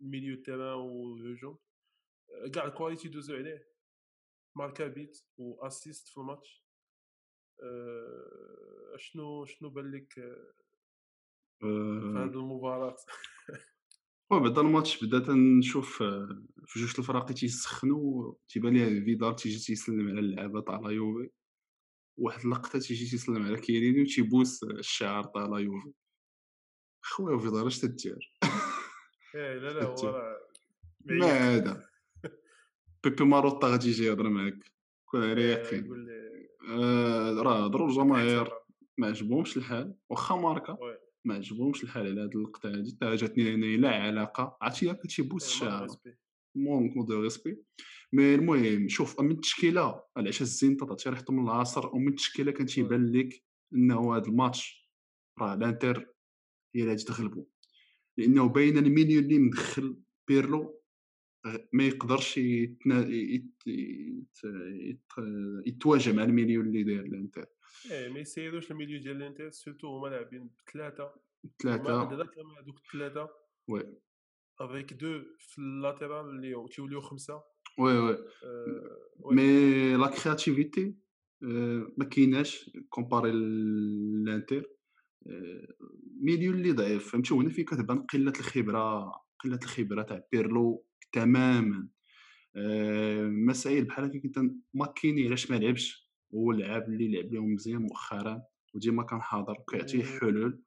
ال 0.00 0.06
milieu 0.06 0.42
terrain 0.42 0.78
والهجوم 0.78 1.58
كاع 2.54 2.64
ال 2.64 2.69
qualité 2.69 3.08
دوزو 3.08 3.34
عليه. 3.34 3.72
ماركا 4.56 4.86
بيت 4.86 5.18
و 5.38 5.48
assist 5.48 6.08
في 6.08 6.18
الماتش. 6.18 6.64
أه 7.62 8.71
شنو 8.96 9.44
شنو 9.44 9.70
بان 9.70 9.90
لك 9.90 10.12
في 11.60 11.66
هذه 12.16 12.24
المباراة؟ 12.24 12.96
بعد 14.30 14.58
الماتش 14.58 15.04
بدات 15.04 15.30
نشوف 15.30 16.02
في 16.66 16.78
جوج 16.78 16.94
الفراقي 16.98 17.34
تيسخنوا 17.34 18.34
تيبان 18.48 18.76
لي 18.76 19.04
فيدال 19.04 19.36
تيجي 19.36 19.58
تيسلم 19.58 20.08
على 20.08 20.20
اللعابه 20.20 20.60
تاع 20.60 20.80
لا 20.80 20.90
يوفي. 20.90 21.30
واحد 22.16 22.44
اللقطة 22.44 22.78
تيجي 22.78 23.10
تيسلم 23.10 23.46
على 23.46 23.60
كيريني 23.60 24.02
وتيبوس 24.02 24.64
الشعار 24.64 25.24
تاع 25.24 25.46
لا 25.46 25.58
يوفي. 25.58 25.92
خويا 27.02 27.38
فيدال 27.38 27.66
اش 27.66 27.78
تدير 27.78 28.32
لا 29.34 29.58
لا 29.58 29.84
هو 29.84 30.38
ما 31.04 31.26
هذا 31.26 31.88
بيبي 33.04 33.24
ماروتا 33.24 33.66
غادي 33.66 33.88
يجي 33.88 34.04
يهضر 34.04 34.28
معاك. 34.28 34.72
كون 35.04 35.30
على 35.30 35.42
يقين 35.42 36.08
راه 37.38 37.64
هضروا 37.64 37.88
الجماهير 37.88 38.52
ما 38.98 39.06
عجبهمش 39.06 39.56
الحال 39.56 39.94
واخا 40.10 40.36
ماركا 40.36 40.78
ما 41.24 41.34
عجبهمش 41.34 41.84
الحال 41.84 42.06
على 42.06 42.20
هاد 42.20 42.36
اللقطه 42.36 42.68
هادي 42.68 42.90
حتى 42.90 43.14
جاتني 43.14 43.54
أنا 43.54 43.66
لا 43.66 43.90
علاقة. 43.90 44.58
عرفتي؟ 44.62 44.86
ياك 44.86 45.06
تيبوس 45.06 45.46
الشعار 45.46 45.86
manque 46.54 47.06
de 47.08 47.20
respect. 47.20 47.62
mais 48.12 48.34
المهم 48.34 48.88
شوف 48.88 49.20
من 49.20 49.30
التشكيلة 49.30 50.04
العشا 50.16 50.42
الزينة 50.42 50.86
تعطي 50.86 51.10
ريحته 51.10 51.32
من 51.32 51.44
العصر 51.44 51.94
ومن 51.94 52.08
التشكيلة 52.08 52.52
كان 52.52 52.66
تيبان 52.66 53.12
لك 53.12 53.44
انه 53.74 54.16
هذا 54.16 54.26
الماتش 54.26 54.90
راه 55.38 55.54
الإنتر 55.54 55.98
هي 56.74 56.80
اللي 56.80 56.90
غادي 56.90 57.04
تغلبو. 57.04 57.46
لأنه 58.18 58.48
باين 58.48 58.78
ال 58.78 58.84
milieu 58.84 59.20
اللي 59.20 59.38
مدخل 59.38 59.96
بيرلو 60.28 60.82
ما 61.72 61.84
يقدرش 61.84 62.38
يتنا... 62.38 63.06
يت... 63.08 63.66
يت... 63.66 64.38
يت... 64.74 65.12
يتواجه 65.66 66.12
مع 66.12 66.24
ال 66.24 66.29
milieu 66.29 66.60
اللي 66.60 66.82
داير 66.82 67.06
الإنتر. 67.06 67.46
إيه 67.90 68.08
ما 68.08 68.20
يسيروش 68.20 68.70
ال 68.70 68.74
milieu 68.74 69.00
ديال 69.00 69.16
الانتر 69.16 69.50
surtout 69.50 69.96
هما 69.96 70.08
لاعبين 70.08 70.50
بثلاثه 70.66 71.14
ثلاثة 71.62 72.02
هذوك 72.02 72.78
الثلاثه 72.86 73.30
oui. 73.68 73.82
avec 74.60 74.92
deux 74.92 75.22
في 75.38 75.58
ال 75.58 75.67
latéral 75.67 76.30
اللي 76.30 76.68
تيوليو 76.70 77.00
خمسة. 77.00 77.42
oui 77.78 77.98
oui. 77.98 78.18
mais 79.18 79.96
la 79.96 80.06
créativité 80.06 80.94
ما 81.96 82.04
كايناش 82.10 82.70
comparé 82.88 83.30
الانتر 83.30 84.70
milieu 86.20 86.52
اللي 86.52 86.72
ضعيف. 86.72 87.12
فهمتي؟ 87.12 87.34
هنا 87.34 87.50
فين 87.50 87.64
كتبان 87.64 88.02
قلة 88.02 88.32
الخبرة 88.40 89.12
قلة 89.40 89.58
الخبرة 89.62 90.02
تاع 90.02 90.24
بيرلو 90.32 90.86
تماما. 91.12 91.88
مسائل 93.46 93.84
بحال 93.84 94.04
هكا 94.04 94.18
كنت 94.18 94.38
ماكيني 94.74 95.26
علاش 95.26 95.50
ما 95.50 95.56
لعبش؟ 95.56 96.11
هو 96.34 96.50
اللعاب 96.50 96.88
اللي 96.88 97.08
لعب 97.12 97.32
لهم 97.32 97.54
مزيان 97.54 97.82
مؤخرا 97.82 98.42
وديما 98.74 99.02
كان 99.02 99.22
حاضر 99.22 99.60
وكيعطيه 99.60 100.02
حلول. 100.02 100.62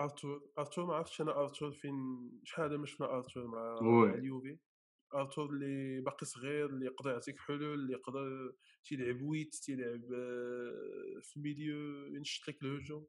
ارتور 0.00 0.50
ارتور 0.58 0.86
ما 0.86 0.94
عرفتش 0.94 1.20
أنا 1.20 1.40
ارتور 1.40 1.72
فين 1.72 1.94
شحال 2.44 2.64
هذا 2.64 2.76
ما 2.76 2.86
شفنا 2.86 3.06
ارتور 3.06 3.46
مع, 3.46 3.78
اليوفي؟ 4.14 4.58
ارتور 5.14 5.50
اللي 5.50 6.00
باقي 6.00 6.26
صغير 6.26 6.66
اللي 6.66 6.86
يقدر 6.86 7.10
يعطيك 7.10 7.38
حلول 7.38 7.74
اللي 7.74 7.92
يقدر 7.92 8.52
تيلعب 8.84 9.22
ويت 9.22 9.54
تيلعب 9.54 10.00
في 11.22 11.36
ال 11.36 11.46
milieu 11.46 12.06
ينشط 12.06 12.48
لك 12.48 12.62
الهجوم. 12.62 13.06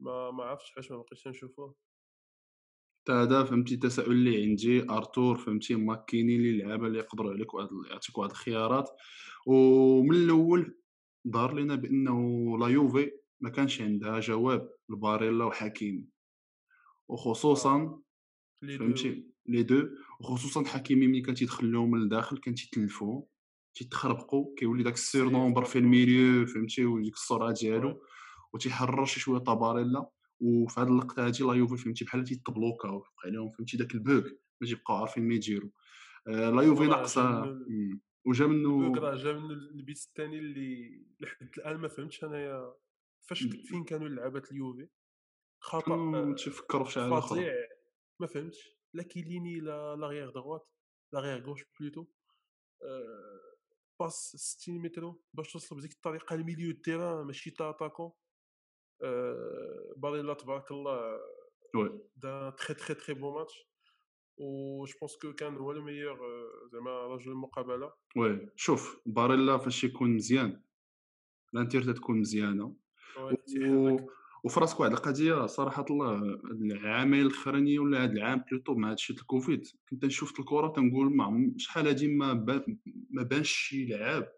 ما 0.00 0.30
ما 0.30 0.44
عرفتش 0.44 0.72
علاش 0.76 0.90
ما 0.90 0.96
بقيتش 0.96 1.28
نشوفوه. 1.28 1.74
حتى 3.02 3.12
هذا 3.12 3.44
فهمتي 3.44 3.74
التساؤل 3.74 4.12
اللي 4.12 4.42
عندي 4.42 4.90
أرتور 4.90 5.36
فهمتي 5.36 5.74
ماكيني 5.74 6.36
اللي 6.36 6.50
اللعابه 6.50 6.86
اللي 6.86 6.98
يقدروا 6.98 7.32
عليك 7.32 7.48
يعطيك 7.90 8.18
واحد 8.18 8.30
الخيارات. 8.30 8.90
ومن 9.46 10.16
الأول 10.16 10.78
ظهر 11.28 11.54
لنا 11.54 11.74
بأنه 11.74 12.18
لا 12.58 12.68
يوفي 12.68 13.10
ما 13.40 13.50
كانش 13.50 13.80
عندها 13.80 14.20
جواب 14.20 14.70
لباريلا 14.88 15.44
وحكيمي 15.44 16.08
وخصوصا 17.08 17.76
آه. 17.76 18.76
فهمتي؟ 18.78 19.26
les 19.46 19.62
deux. 19.62 19.88
وخصوصا 20.20 20.64
حكيمي 20.64 21.06
ملي 21.06 21.20
كان 21.20 21.34
تيدخل 21.34 21.72
لهم 21.72 21.90
من 21.90 22.02
الداخل 22.02 22.38
كان 22.38 22.54
تيتلفوا 22.54 23.22
تيتخربقوا 23.74 24.54
كيولي 24.56 24.82
داك 24.82 24.94
السير 24.94 25.30
نومبر 25.30 25.64
في 25.64 25.78
الميليو 25.78 26.46
فهمتي 26.46 26.84
وديك 26.84 27.14
السرعه 27.14 27.52
ديالو. 27.52 28.02
وتيحرر 28.52 29.04
شي 29.04 29.20
شوية 29.20 29.38
طباريلا 29.38 30.10
وفي 30.42 30.80
هذه 30.80 30.88
اللقطة 30.88 31.26
هذه 31.26 31.42
لا 31.42 31.54
يوفي 31.54 31.76
فهمتي 31.76 32.04
بحال 32.04 32.24
تيتبلوكاو 32.24 32.98
بقى 32.98 33.10
عليهم 33.24 33.48
فهمتي 33.48 33.76
داك 33.76 33.94
البوك 33.94 34.24
ما 34.60 34.66
تيبقاو 34.68 34.96
عارفين 34.96 35.28
ما 35.28 35.34
يديروا. 35.34 35.70
آه 36.28 36.50
لا 36.50 36.62
يوفي 36.62 36.86
ناقصة 36.86 37.56
وجا 38.24 38.46
منه 38.46 38.94
راه 39.00 39.14
جا 39.16 39.32
من 39.32 39.50
البيت 39.50 39.98
الثاني 39.98 40.38
اللي 40.38 41.02
لحد 41.20 41.48
الآن 41.58 41.76
ما 41.76 41.88
فهمتش 41.88 42.24
أنايا 42.24 42.74
فاش 43.28 43.42
فين 43.42 43.84
كانوا 43.84 44.06
اللعابات 44.06 44.52
اليوفي؟ 44.52 44.88
خطأ 45.60 45.94
آه، 45.94 46.34
تفكروا 46.34 46.84
في 46.84 46.92
شي 46.92 47.00
حاجة 47.00 47.18
أخرى 47.18 47.44
ما 48.20 48.26
فهمتش. 48.26 48.76
لا 48.94 49.02
كيليني 49.02 49.60
لا 49.60 49.96
لاغيير 49.96 50.30
دوات 50.30 50.68
l'arrière 51.12 51.46
gauche 51.46 51.64
plutôt. 51.80 52.06
أه 52.82 53.52
passe 54.00 54.36
60 54.36 54.82
متر 54.82 55.14
باش 55.34 55.52
توصل 55.52 55.76
بهذيك 55.76 55.92
الطريقة 55.92 56.34
ال 56.34 56.39
milieu 56.39 56.72
terrain 56.72 57.26
ماشي 57.26 57.50
تا 57.50 57.70
attaquant 57.70 58.12
أه 59.02 59.94
باريلا 59.96 60.34
تبارك 60.34 60.70
الله 60.70 61.20
دا 62.16 62.50
très 62.50 62.74
très 62.74 62.94
très 62.94 63.14
bon 63.14 63.34
match 63.34 63.66
و 64.38 64.84
je 64.84 64.98
pense 65.00 65.16
que 65.16 65.32
كان 65.32 65.56
هو 65.56 65.72
ال 65.72 65.77
meilleur 65.77 66.18
زعما 66.72 67.06
رجل 67.06 67.30
المقابله 67.30 67.92
oui 68.16 68.48
شوف 68.56 69.00
باريلا 69.06 69.58
فاش 69.58 69.84
يكون 69.84 70.14
مزيان 70.14 70.62
لانتير 71.52 71.92
تكون 71.92 72.20
مزيانه 72.20 72.76
و... 73.18 73.96
وفي 74.44 74.60
راسك 74.60 74.80
واحد 74.80 74.92
القضية 74.92 75.46
صراحة 75.46 75.84
الله 75.90 76.18
العامين 76.44 77.20
الاخرانيين 77.20 77.78
ولا 77.78 78.04
هذا 78.04 78.12
العام 78.12 78.44
plutôt 78.50 78.74
مع 78.74 78.90
هادشي 78.90 79.12
الكوفيد 79.12 79.66
كنت 79.90 80.04
نشوف 80.04 80.40
الكره 80.40 80.68
تنقول 80.68 81.16
مع 81.16 81.50
شحال 81.56 81.86
هادي 81.86 82.08
ما 82.08 82.34
ما 83.10 83.22
بانش 83.22 83.50
شي 83.50 83.86
لعاب 83.86 84.32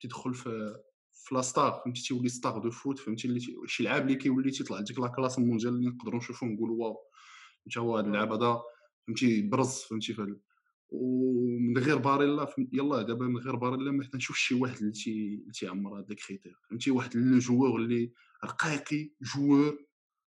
تيدخل 0.00 0.34
في 0.34 0.82
في 1.24 1.34
la 1.34 1.50
star 1.50 1.82
فهمتي؟ 1.84 2.02
تيولي 2.02 2.28
star 2.28 2.58
de 2.58 2.70
foot 2.70 2.98
فهمتي؟ 2.98 3.28
اللي 3.28 3.40
شي 3.66 3.82
لعاب 3.82 4.02
اللي 4.02 4.14
كيولي 4.14 4.50
تيطلع 4.50 4.80
ديك 4.80 4.98
la 4.98 5.08
classe 5.08 5.38
mondiale 5.38 5.74
اللي 5.74 5.88
نقدروا 5.88 6.18
نشوفوا 6.18 6.48
نقولوا 6.48 6.76
واو 6.84 6.96
فهمتي؟ 7.64 7.80
هو 7.80 7.98
هذا 7.98 8.06
اللعاب 8.06 8.32
هذا 8.32 8.62
فهمتي؟ 9.06 9.42
برز 9.42 9.74
فهمتي؟ 9.74 10.14
في 10.14 10.36
ومن 10.90 11.78
غير 11.78 11.98
باريلا 11.98 12.54
يلا 12.72 13.02
دابا 13.02 13.26
من 13.26 13.36
غير 13.36 13.56
باريلا 13.56 13.90
ما 13.90 14.08
نشوف 14.14 14.36
شي 14.36 14.54
واحد 14.54 14.76
اللي 14.76 14.92
تي 14.92 15.44
تيعمر 15.54 15.98
هاد 15.98 16.10
ال 16.10 16.16
critère 16.16 16.56
فهمتي؟ 16.68 16.90
واحد 16.90 17.16
le 17.16 17.38
joueur 17.38 17.80
اللي 17.80 18.12
رقيقي 18.44 19.10
joueur 19.22 19.78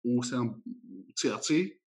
وسام 0.04 0.62
تيعطي 1.16 1.78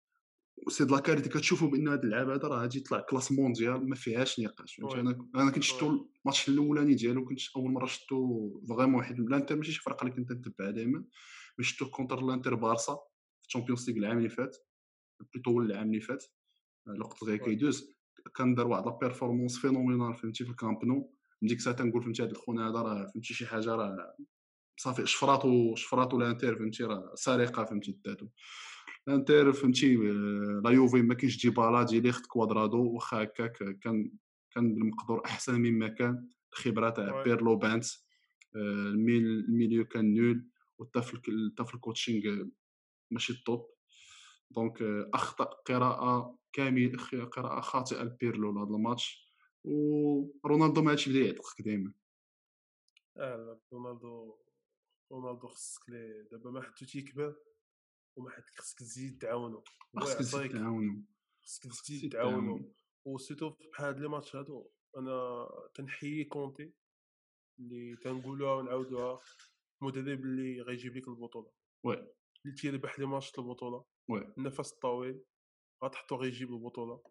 c'est 0.68 0.84
de 0.84 0.90
la 0.90 0.98
qualité 0.98 1.28
كتشوفوا 1.28 1.68
بان 1.68 1.88
هذا 1.88 2.02
اللعاب 2.02 2.30
هذا 2.30 2.48
راه 2.48 2.60
غادي 2.60 2.78
يطلع 2.78 3.00
classe 3.00 3.32
mondiale 3.32 3.88
ما 3.88 3.94
فيهاش 3.94 4.40
نقاش 4.40 4.80
أنا 4.80 5.28
أنا 5.34 5.50
كنت 5.50 5.62
شفتو 5.62 6.06
الماتش 6.20 6.48
الأولاني 6.48 6.94
ديالو 6.94 7.24
كنت 7.24 7.40
أول 7.56 7.70
مرة 7.70 7.86
شفتو 7.86 8.60
vraiment 8.68 8.94
واحد 8.94 9.20
الانتر 9.20 9.56
ماشي 9.56 9.72
شي 9.72 9.80
فرقة 9.80 10.02
اللي 10.04 10.16
كنت 10.16 10.32
نتبعها 10.32 10.70
دائما 10.70 11.04
mais 11.58 11.64
شفتو 11.64 11.90
contre 11.90 12.18
الإنتر 12.18 12.54
بارسا 12.54 12.94
في 13.42 13.46
ال 13.46 13.51
Champions 13.51 13.90
League 13.90 13.98
العام 13.98 14.18
اللي 14.18 14.28
فات 14.28 14.56
plutôt 15.34 15.60
العام 15.60 15.88
اللي 15.88 16.00
فات. 16.00 16.24
الوقت 16.88 17.24
غير 17.24 17.36
كيدوز. 17.36 17.96
كان 18.36 18.54
دار 18.54 18.66
واحد 18.66 18.86
la 18.86 18.98
performance 18.98 19.58
phénoménale 19.58 20.14
فهمتي 20.14 20.44
في 20.44 20.50
الكامب 20.50 20.84
نو 20.84 21.12
من 21.42 21.48
ديك 21.48 21.58
الساعة 21.58 21.76
تنقول 21.76 22.02
فهمتي 22.02 22.22
هذا 22.22 22.30
الخونة 22.30 22.68
هذا 22.68 22.78
راه 22.82 23.06
فهمتي 23.06 23.34
شي 23.34 23.46
حاجة 23.46 23.74
راه 23.74 24.16
صافي 24.76 25.06
شفراتو 25.06 25.74
شفراتو 25.74 26.16
الإنتر 26.16 26.56
فهمتي 26.56 26.84
راه 26.84 27.12
سرقه 27.14 27.64
فهمتي 27.64 28.00
داتو 28.04 28.26
الانتر 29.08 29.52
فهمتي 29.52 29.96
آه، 29.96 30.60
لا 30.64 30.70
يوفي 30.70 31.02
ما 31.02 31.14
كاينش 31.14 31.42
ديبالا 31.46 31.82
ديليخت 31.82 32.26
كوادرادو 32.26 32.90
واخا 32.90 33.22
هكاك 33.22 33.78
كان 33.78 34.10
كان 34.50 34.74
بالمقدور 34.74 35.24
أحسن 35.24 35.60
مما 35.60 35.88
كان 35.88 36.28
الخبرة 36.52 36.90
تاع. 36.90 37.22
بيرلو 37.22 37.56
بانت 37.56 37.84
آه، 38.56 38.58
الميل 38.90 39.26
الميليو 39.26 39.84
كان 39.84 40.14
نول 40.14 40.46
والطفل 40.78 41.20
الطفل 41.28 41.74
الكوتشينغ 41.76 42.44
ماشي 43.10 43.32
الطوب. 43.32 43.70
دونك 44.50 44.82
آه، 44.82 45.10
أخطأ 45.14 45.44
قراءة 45.44 46.38
كامل 46.52 46.96
قراءة 47.32 47.60
خاطئة 47.60 48.02
لبيرلو 48.02 48.52
لهذا 48.52 48.74
الماتش. 48.76 49.26
ورونالدو 49.64 50.82
ما 50.82 50.92
هادشي 50.92 51.10
بدا 51.10 51.20
يعتقك 51.20 51.62
دائما 51.62 51.92
آه 53.16 53.60
رونالدو 53.72 54.34
رونالدو 55.12 55.46
خصك 55.48 55.88
ليه 55.90 56.28
دابا 56.32 56.50
ما 56.50 56.62
حدو 56.62 56.86
تيكبر 56.86 57.36
وما 58.16 58.30
حد 58.30 58.42
خصك 58.58 58.78
تزيد 58.78 59.18
تعاونو. 59.22 59.56
هو 59.58 60.00
خاصك 60.00 60.18
تزيد 60.18 60.34
يعطيك 60.40 60.52
تعاونوا 60.52 61.02
خصك 61.42 61.68
خصك 61.70 61.84
تزيد 61.86 62.12
تعاونو. 62.12 62.72
surtout 63.04 63.50
بحال 63.50 63.86
هاد 63.86 64.00
les 64.00 64.08
matchs 64.08 64.36
هادو 64.36 64.70
أنا 64.96 65.46
تنحيي 65.74 66.24
كونتي 66.24 66.72
اللي 67.58 67.96
تنقولوها 67.96 68.54
ونعاودوها 68.54 69.20
مدرب 69.82 70.20
اللي 70.20 70.60
غيجيب 70.60 70.96
لك 70.96 71.08
البطولة. 71.08 71.50
وي. 71.84 71.94
اللي 72.44 72.56
تيربح 72.56 72.98
لي 72.98 73.06
ماتش 73.06 73.38
البطولة. 73.38 73.84
وي. 74.08 74.32
النفس 74.38 74.72
الطويل 74.72 75.22
غتحطو 75.84 76.16
غيجيب 76.16 76.52
البطولة. 76.52 77.02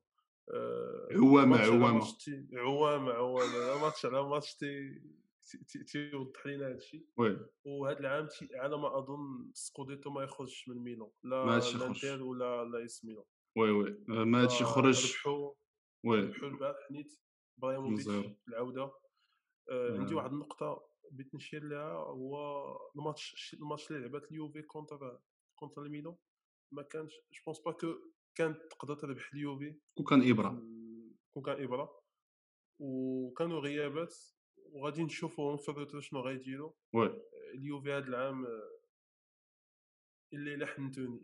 عوامة 1.12 1.78
ماتش 1.78 2.14
تي- 2.26 2.48
عوامة 2.54 3.12
عوامة. 3.12 3.82
ماتش 3.82 4.06
على 4.06 4.24
ماتش 4.30 4.56
تي- 4.56 5.02
تيوضح 5.92 6.46
لينا 6.46 6.68
هادشي 6.70 7.06
وي. 7.18 7.40
وهذا 7.66 8.00
العام 8.00 8.28
على 8.54 8.78
ما 8.78 8.98
أظن 8.98 9.52
سكوديتو 9.54 10.10
ما 10.10 10.24
يخرجش 10.24 10.68
من 10.70 10.78
ميلان. 10.84 11.10
لا. 11.24 11.58
الانتر 11.58 12.24
ولا 12.24 12.66
لا 12.66 12.86
اس 12.86 13.06
ميلان. 13.06 13.24
وي 13.58 13.72
وي. 13.72 13.90
آه، 14.10 14.24
ما 14.24 14.42
هادشي 14.44 14.64
خرج 14.64 15.16
وي. 16.06 16.20
ربحوا 16.22 16.48
البارح 16.50 16.92
نيت 16.92 17.22
إبراهيموفيتش. 17.58 18.08
العوده 18.48 18.92
آه، 19.72 19.98
عندي. 20.00 20.16
واحد 20.16 20.32
النقطة 20.32 20.90
بغيت 21.12 21.36
نشير 21.36 21.64
لها 21.64 21.94
هو 21.94 22.38
الماتش 22.96 23.56
الماتش 23.62 23.92
اللي 23.92 24.02
لعبات 24.02 24.32
اليوفي 24.32 24.62
كونتر 24.62 25.20
كونتر 25.60 25.82
الميلان 25.82 26.16
ما 26.72 26.84
كانش 26.84 27.12
جو 27.14 27.42
بونس 27.46 27.60
با 27.66 27.72
كو 27.72 27.88
كانت 28.38 28.58
تقدر 28.72 28.96
تربح 28.96 29.34
اليوفي. 29.34 29.80
وكان 30.00 30.30
إبرة. 30.32 30.50
في- 30.50 31.16
كون 31.34 31.44
كان 31.44 31.64
إبرة. 31.64 32.02
وكانوا 32.80 33.60
غيابات 33.60 34.16
وغادي 34.76 35.04
نشوفوهم 35.04 35.58
في 35.58 35.70
الروتر 35.70 36.02
شنو 36.02 36.20
غيديروا 36.20 36.72
وي. 36.94 37.22
اليوفي 37.54 37.94
هذا 37.94 38.08
العام 38.08 38.46
آه، 38.46 38.80
اللي 40.34 40.54
إلا 40.54 40.66
حنتوني. 40.66 41.24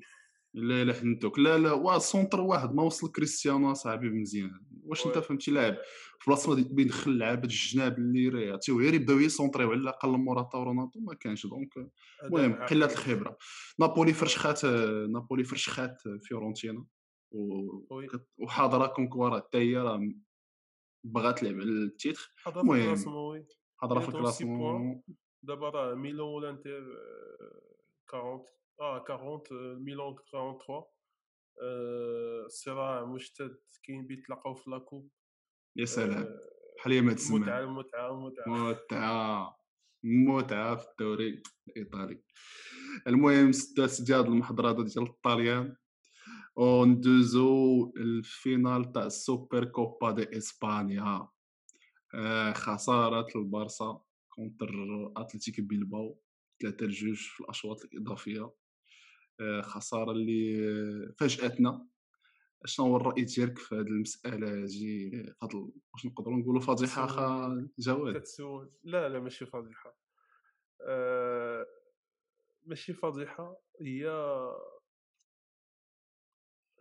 لا 0.54 0.84
لا 0.84 0.94
حنتوك. 0.94 1.40
لا 1.40 1.58
لا 1.58 1.72
وا 1.72 1.98
سونتر 1.98 2.42
واحد 2.42 2.74
ما 2.74 2.84
وصل 2.84 3.12
كريستيانو 3.12 3.74
صاحبي 3.74 4.10
مزيان 4.10 4.66
واش 4.84 5.08
أنت. 5.08 5.18
فهمتي 5.18 5.52
لاعب؟ 5.52 5.74
في 6.20 6.26
بلاصة 6.28 6.56
ما 6.56 6.64
بيدخل 6.72 7.18
لعابه 7.18 7.44
الجناب 7.44 7.98
اللي 7.98 8.30
راه 8.30 8.60
غير 8.70 8.94
يبداو 8.94 9.20
يسونطريو 9.20 9.72
على 9.72 9.80
الأقل 9.80 10.10
موراتا 10.10 10.58
ورونالدو 10.58 11.00
ما 11.00 11.14
كانش. 11.14 11.48
دونك 11.48 11.92
المهم 12.24 12.54
قلة. 12.54 12.86
الخبرة. 12.86 13.38
نابولي 13.80 14.14
فرشخات 14.14 14.66
نابولي 14.66 15.44
فرشخات 15.44 16.02
فيورنتينا 16.22 16.86
وحاضرة 18.38 18.88
كونكورا 18.88 19.40
حتى 19.40 19.58
هي 19.58 19.78
راه 19.78 20.10
بغات 21.04 21.40
تلعب 21.40 21.54
على 21.54 21.64
التيتر 21.64 22.34
في 22.38 22.50
المهم. 22.50 23.46
حاضره 23.78 24.00
في 24.00 24.10
الكلاسمون 24.10 25.04
دابا 25.44 25.70
راه 25.70 25.96
ميلان 25.96 26.20
والانتر 26.20 26.98
آه، 28.14 28.16
40 28.18 28.46
آه 28.80 29.06
40 29.10 29.42
آه، 29.52 29.76
ميلان 29.80 30.16
43 30.32 30.84
آه، 31.62 32.46
صراع 32.48 33.06
مشتد 33.06 33.58
كاين 33.84 34.08
بيتلاقاو 34.08 34.54
في 34.56 34.70
لاكوب 34.70 35.10
يا 35.76 35.86
سلام 35.86 36.24
آه، 36.24 36.40
بحال 36.78 36.94
هي 36.94 37.02
ما 37.02 37.14
تسمع 37.14 37.38
متعة 37.40 37.66
متعة 37.66 38.14
متعة. 38.16 38.70
متعة 38.70 39.58
متعة 40.04 40.76
في 40.76 40.88
الدوري 40.92 41.44
الإيطالي. 41.68 42.24
المهم 43.08 43.52
هاد 44.12 44.26
المحضرة 44.26 44.70
هادو 44.70 44.84
ديال 44.84 45.04
الطاليان. 45.06 45.76
وندوزو 46.56 47.94
ال 47.98 48.11
finale 48.11 48.92
تاع 48.92 49.06
السوبر 49.06 49.66
كوبا 49.66 50.12
دي 50.12 50.38
اسبانيا 50.38 51.28
آه 52.16 52.54
خسارة 52.54 53.28
البارسا 53.36 54.02
contre 54.30 54.72
اتلتيك 55.18 55.62
بيلباو 55.62 56.20
3 56.62 56.86
لجوج 56.86 57.16
في 57.18 57.40
الاشواط 57.42 57.86
الاضافية 57.86 58.52
آه 59.40 59.62
خسارة 59.62 60.12
اللي 60.12 61.14
فاجأتنا 61.18 61.88
شنو 62.66 62.86
هو 62.86 62.98
الرأي 62.98 63.24
ديالك 63.24 63.58
في 63.58 63.76
هذه 63.76 63.82
المسألة 63.82 64.64
هادي 64.64 65.34
فهاد 65.42 65.54
ال- 65.56 65.72
واش 65.94 66.06
نقدروا 66.06 66.38
نقولوا 66.38 66.62
فضيحة 66.62 67.06
اخا 67.06 67.68
جواد 67.80 68.18
كتسول 68.18 68.72
لا 68.84 69.10
لا 69.10 69.20
ماشي 69.20 69.46
فضيحه 69.46 69.96
آه، 70.82 71.66
ماشي 72.66 72.94
فضيحه 72.94 73.58
هي 73.82 74.10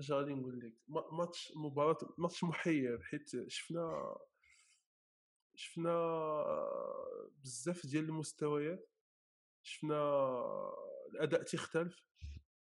اش 0.00 0.12
غادي 0.12 0.34
نقول 0.34 0.60
لك؟ 0.60 0.74
ما- 0.88 1.08
ماتش 1.12 1.52
مباراة 1.56 1.98
ماتش 2.18 2.44
محير 2.44 3.02
حيت 3.02 3.48
شفنا 3.48 4.16
شفنا 5.54 5.94
بزاف 7.42 7.86
ديال 7.86 8.04
المستويات 8.04 8.88
شفنا 9.62 9.96
الأداء 11.12 11.42
تيختلف 11.42 12.04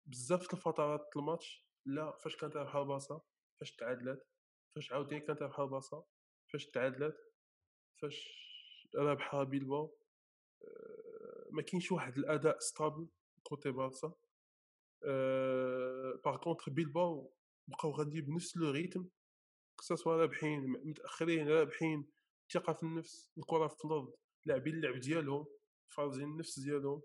بزاف 0.05 0.53
الفترات 0.53 1.09
الماتش. 1.17 1.65
لا 1.85 2.11
فاش 2.17 2.35
كانت 2.35 2.55
رابحه 2.55 2.81
البارسا 2.81 3.21
فاش 3.59 3.71
تعادلات 3.75 4.27
فاش 4.75 4.91
عاوتاني 4.91 5.21
كانت 5.21 5.41
رابحه 5.41 5.63
البارسا 5.63 6.03
فاش 6.53 6.65
تعادلات 6.65 7.17
فاش 8.01 8.43
رابحه 8.95 9.43
بيلباو. 9.43 9.97
آه، 10.63 11.47
ما 11.51 11.61
كاينش 11.61 11.91
واحد 11.91 12.17
الأداء 12.17 12.59
stable 12.59 13.07
côté 13.43 13.71
بارسا 13.71 14.13
par 16.25 16.37
contre 16.37 16.71
بيلباو 16.71 17.33
بقاو 17.67 17.91
غادي 17.91 18.21
بنفس 18.21 18.57
le 18.57 18.71
rythme 18.71 19.09
que 19.79 19.89
ça 19.89 19.95
رابحين 20.05 20.69
متأخرين 20.69 21.47
رابحين 21.47 22.07
الثقه 22.47 22.73
في 22.73 22.83
النفس 22.83 23.31
الكرة 23.37 23.67
في 23.67 23.85
الأرض 23.85 24.13
لاعبين 24.45 24.73
اللعب 24.73 24.99
ديالهم 24.99 25.45
فارزين 25.89 26.27
النفس 26.27 26.59
ديالهم 26.59 27.01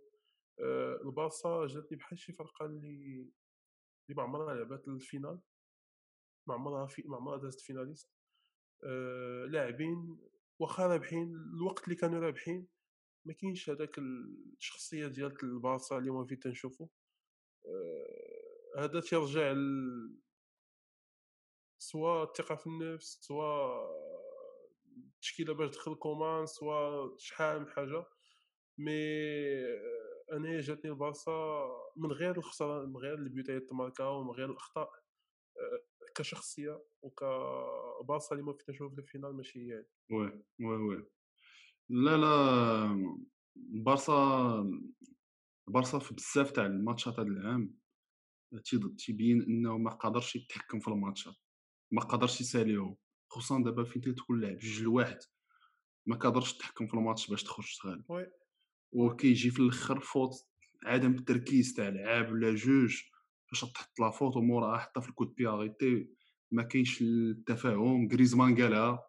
آه، 0.61 1.01
البارسا 1.05 1.67
جاتني 1.67 1.99
بحال 1.99 2.19
شي 2.19 2.33
فرقة 2.33 2.67
اللي 2.67 3.33
اللي 4.09 4.17
ما 4.17 4.23
عمرها 4.23 4.55
لعبات 4.55 4.89
ال 4.89 4.96
finale 4.96 5.41
ما 6.47 6.55
عمرها 6.55 6.87
في 6.87 7.03
ما 7.07 7.17
عمرها 7.17 7.39
دازت 7.39 7.61
finaliste 7.61 8.11
آه، 8.85 9.45
لاعبين 9.45 10.19
واخا 10.59 10.87
رابحين 10.87 11.35
الوقت 11.35 11.85
اللي 11.85 11.95
كانوا 11.95 12.21
رابحين 12.21 12.67
ما 13.25 13.33
كاينش 13.33 13.71
هذاك 13.71 13.99
الشخصية 13.99 15.07
ديال 15.07 15.37
البارسا 15.43 15.99
اللي 15.99 16.11
ما 16.11 16.25
في 16.25 16.37
تنشوفو 16.37 16.89
هذا 18.79 19.01
تيرجع 19.01 19.53
ل... 19.53 20.19
سواء 21.79 22.25
الثقة 22.25 22.55
في 22.55 22.67
النفس 22.67 23.19
سواء 23.21 23.91
التشكيلة 25.15 25.55
باش 25.55 25.71
دخل 25.71 25.95
كومان 25.95 26.47
سواء 26.47 27.17
شحال 27.17 27.61
من 27.61 27.69
حاجة 27.69 28.05
mais 28.79 28.93
أنا 30.33 30.61
جاتني 30.61 30.91
البارسا 30.91 31.69
من 31.97 32.13
غير 32.13 32.39
الخسارة 32.39 32.87
من 32.87 32.97
غير 32.97 33.15
البيتوات 33.15 33.63
تماركاو 33.71 34.25
من 34.25 34.31
غير 34.31 34.51
الأخطاء 34.51 34.91
آه، 35.57 36.11
كشخصية 36.15 36.85
وكبارسا 37.03 38.35
اللي 38.35 38.43
ما 38.47 38.53
فينا 38.53 38.75
نشوف 38.77 38.95
في 38.95 39.01
ال 39.01 39.06
finale 39.06 39.37
ماشي 39.37 39.59
هي 39.59 39.79
هادي. 39.79 39.89
oui 40.11 40.45
oui 40.61 40.77
oui 40.77 41.07
لا 41.89 42.17
لا 42.17 43.17
البارسا 43.57 44.15
البارسا 45.69 45.99
في 45.99 46.15
بزاف 46.15 46.51
تاع 46.51 46.67
ال 46.67 46.74
matchات 46.74 47.19
هذا 47.19 47.29
العام 47.29 47.75
تيبين 48.99 49.43
إنه 49.43 49.79
ما 49.79 49.91
قادرش 49.91 50.37
يتحكم 50.37 50.81
في 50.81 50.89
ال 50.89 50.95
matchات 50.95 51.35
ما 51.91 52.03
قادرش 52.03 52.41
يساليهم 52.41 52.97
خصوصا 53.31 53.63
دابا 53.63 53.85
فين 53.85 54.15
تكون 54.15 54.41
لاعب 54.41 54.59
جوج 54.59 54.83
لواحد 54.83 55.19
ما 56.07 56.17
قادرش 56.17 56.53
تحكم 56.53 56.87
في 56.87 56.95
الماتش 56.95 57.31
باش 57.31 57.43
تخرج 57.43 57.79
تا 57.83 57.92
غالب. 57.92 58.31
وكيجي 58.93 59.51
في 59.51 59.61
الآخر 59.61 60.01
faute 60.01 60.33
عدم 60.85 61.15
التركيز 61.15 61.75
تاع 61.75 61.89
لعاب 61.89 62.33
ولا 62.33 62.55
جوج 62.55 63.03
فاش 63.51 63.61
تحط 63.61 64.01
la 64.01 64.11
faute 64.11 64.37
وموراها 64.37 64.79
حتى 64.79 65.01
في 65.01 65.09
ال 65.09 65.12
coups 65.12 65.28
de 65.28 65.35
pied 65.35 65.62
arrêtés 65.62 66.09
ما 66.51 66.63
كاينش 66.63 67.03
التفاهم. 67.03 68.09
غريزمان 68.13 68.63
قالها 68.63 69.09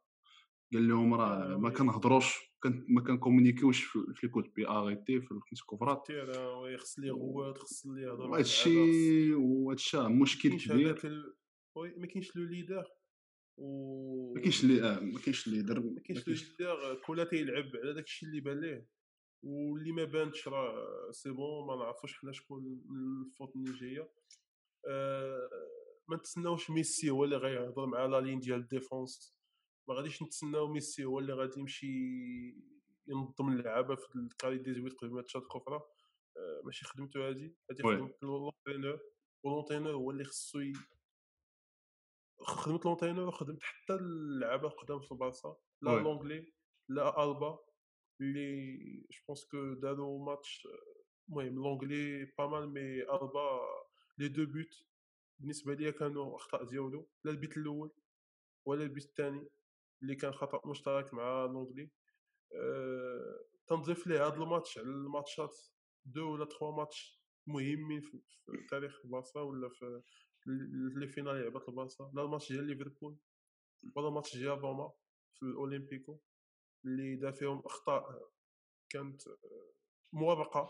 قال 0.73 0.87
لهم 0.87 1.13
راه 1.13 1.53
آه، 1.53 1.57
ما. 1.57 1.69
كنهضروش. 1.69 2.48
كن 2.63 2.85
ما 2.89 3.01
كنكومونيكيوش 3.01 3.83
في 3.83 3.99
في 4.15 4.23
الكود 4.23 4.53
بي 4.53 4.67
اريتي 4.67 5.21
في 5.21 5.53
الكوفرات 5.53 6.07
تيرا 6.07 6.57
oui 6.57 6.77
خص 6.77 6.99
لي 6.99 7.09
غوات 7.09 7.57
خص 7.57 7.85
لي 7.85 8.39
الشيء 8.39 9.35
وهذا 9.35 9.75
الشيء 9.75 10.09
مشكل 10.09 10.59
كبير. 10.59 11.35
oui 11.75 11.95
ما 11.97 12.07
كاينش 12.07 12.35
le 12.35 12.43
leader 12.43 12.85
و 13.57 14.33
ما 14.33 14.41
كاينش 14.41 14.63
اللي 14.63 14.83
آه 14.83 14.99
ما 14.99 15.19
كاينش 15.19 15.47
اللي 15.47 15.59
يدر 15.59 15.79
ما 15.79 16.01
كاينش 16.01 16.27
يدير 16.27 17.01
كل 17.05 17.25
تيلعب 17.29 17.71
على 17.83 17.93
داك 17.93 18.03
الشيء 18.03 18.29
اللي 18.29 18.41
بان 18.41 18.59
ليه. 18.61 18.87
واللي 19.43 19.91
ما 19.91 20.03
بانش 20.03 20.47
راه 20.47 21.11
c'est 21.11 21.31
bon 21.31 21.67
ما 21.67 21.75
نعرفوش 21.75 22.19
حنا 22.19 22.31
شكون 22.31 22.81
ال 23.25 23.30
faute 23.30 23.55
اللي 23.55 23.79
جاية 23.79 24.11
آه 24.87 25.49
ما 26.09 26.15
نتسناوش 26.15 26.69
ميسي 26.69 27.09
هو 27.09 27.23
اللي 27.23 27.37
غيهضر 27.37 27.85
مع 27.85 28.05
la 28.05 28.21
ligne 28.21 28.39
ديال 28.39 28.59
ال 28.59 28.68
défense. 28.68 29.38
ما 29.89 29.95
غاديش 29.95 30.23
نتسناو 30.23 30.67
ميسي 30.67 31.05
هو 31.05 31.19
اللي 31.19 31.33
غادي 31.33 31.59
يمشي 31.59 31.87
ينظم 33.07 33.49
اللعابة 33.49 33.95
في 33.95 34.15
ال 34.15 34.22
carré 34.22 34.57
des 34.57 34.73
dix-huit 34.73 34.93
قبل 34.93 35.11
matchات 35.11 35.43
أخرى 35.51 35.75
آه 36.37 36.61
ماشي 36.65 36.85
خدمته 36.85 37.27
هادي 37.27 37.55
هادي. 37.71 37.83
خدمت 37.83 38.23
l'entraîneur 38.23 38.99
و 39.43 39.47
l'entraîneur 39.47 39.93
هو 39.93 40.11
اللي 40.11 40.23
خصو. 40.23 40.59
خدمت 42.41 42.85
l'entraîneur 42.85 43.27
وخدمت 43.27 43.63
حتى 43.63 43.93
اللعابة 43.93 44.67
القدام 44.67 45.01
في 45.01 45.11
البارسا 45.11 45.55
لا. 45.81 45.91
لونغلي 45.91 46.53
لا 46.89 47.23
ألبا 47.23 47.59
اللي 48.21 48.67
جو 49.11 49.23
pense 49.27 49.45
que 49.45 49.73
داروا 49.73 50.25
ماتش 50.25 50.67
المهم 51.29 51.55
لونغلي 51.55 52.25
pas 52.37 52.47
mal 52.47 52.69
mais 52.69 53.01
ألبا 53.01 53.59
les 54.17 54.27
deux 54.27 54.45
buts 54.45 54.83
بالنسبة 55.39 55.73
ليا 55.73 55.91
كانوا 55.91 56.35
أخطاء 56.35 56.63
ديالو 56.63 57.09
لا 57.23 57.31
البيت 57.31 57.57
الأول 57.57 57.91
ولا 58.65 58.83
البيت 58.83 59.03
الثاني 59.05 59.49
اللي 60.01 60.15
كان 60.15 60.31
خطأ 60.31 60.61
مشترك 60.69 61.13
مع 61.13 61.45
لونغلي 61.45 61.91
أه 62.55 63.45
تنضيف 63.67 64.07
ليه 64.07 64.27
هذا 64.27 64.35
الماتش 64.35 64.77
على 64.77 64.87
ال 64.87 64.97
matchات 64.97 65.57
deux 66.05 66.33
ولا 66.33 66.45
trois 66.45 66.71
matchs 66.77 67.21
مهمين 67.47 68.01
في, 68.01 68.21
تاريخ 68.69 69.01
البارسا 69.05 69.39
ولا 69.39 69.69
في 69.69 70.01
les 70.99 71.07
finales 71.07 71.31
اللي 71.31 71.49
لعبت 71.49 71.69
البارسا 71.69 72.11
لا 72.13 72.23
الماتش 72.23 72.51
ديال 72.51 72.67
ليفربول 72.67 73.17
ولا 73.95 74.07
الماتش 74.07 74.37
ديال 74.37 74.59
روما 74.61 74.91
في 75.33 75.43
الأولمبيكو 75.43 76.19
اللي 76.85 77.15
دار 77.15 77.33
فيهم 77.33 77.59
أخطاء 77.65 78.29
كانت 78.89 79.27
آه، 79.27 79.73
موافقه 80.13 80.69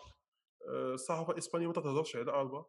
آه، 0.68 0.94
الصحافة 0.94 1.34
الإسبانية 1.34 1.68
ما 1.68 1.74
تهضرش 1.74 2.16
على 2.16 2.42
ألبا. 2.42 2.66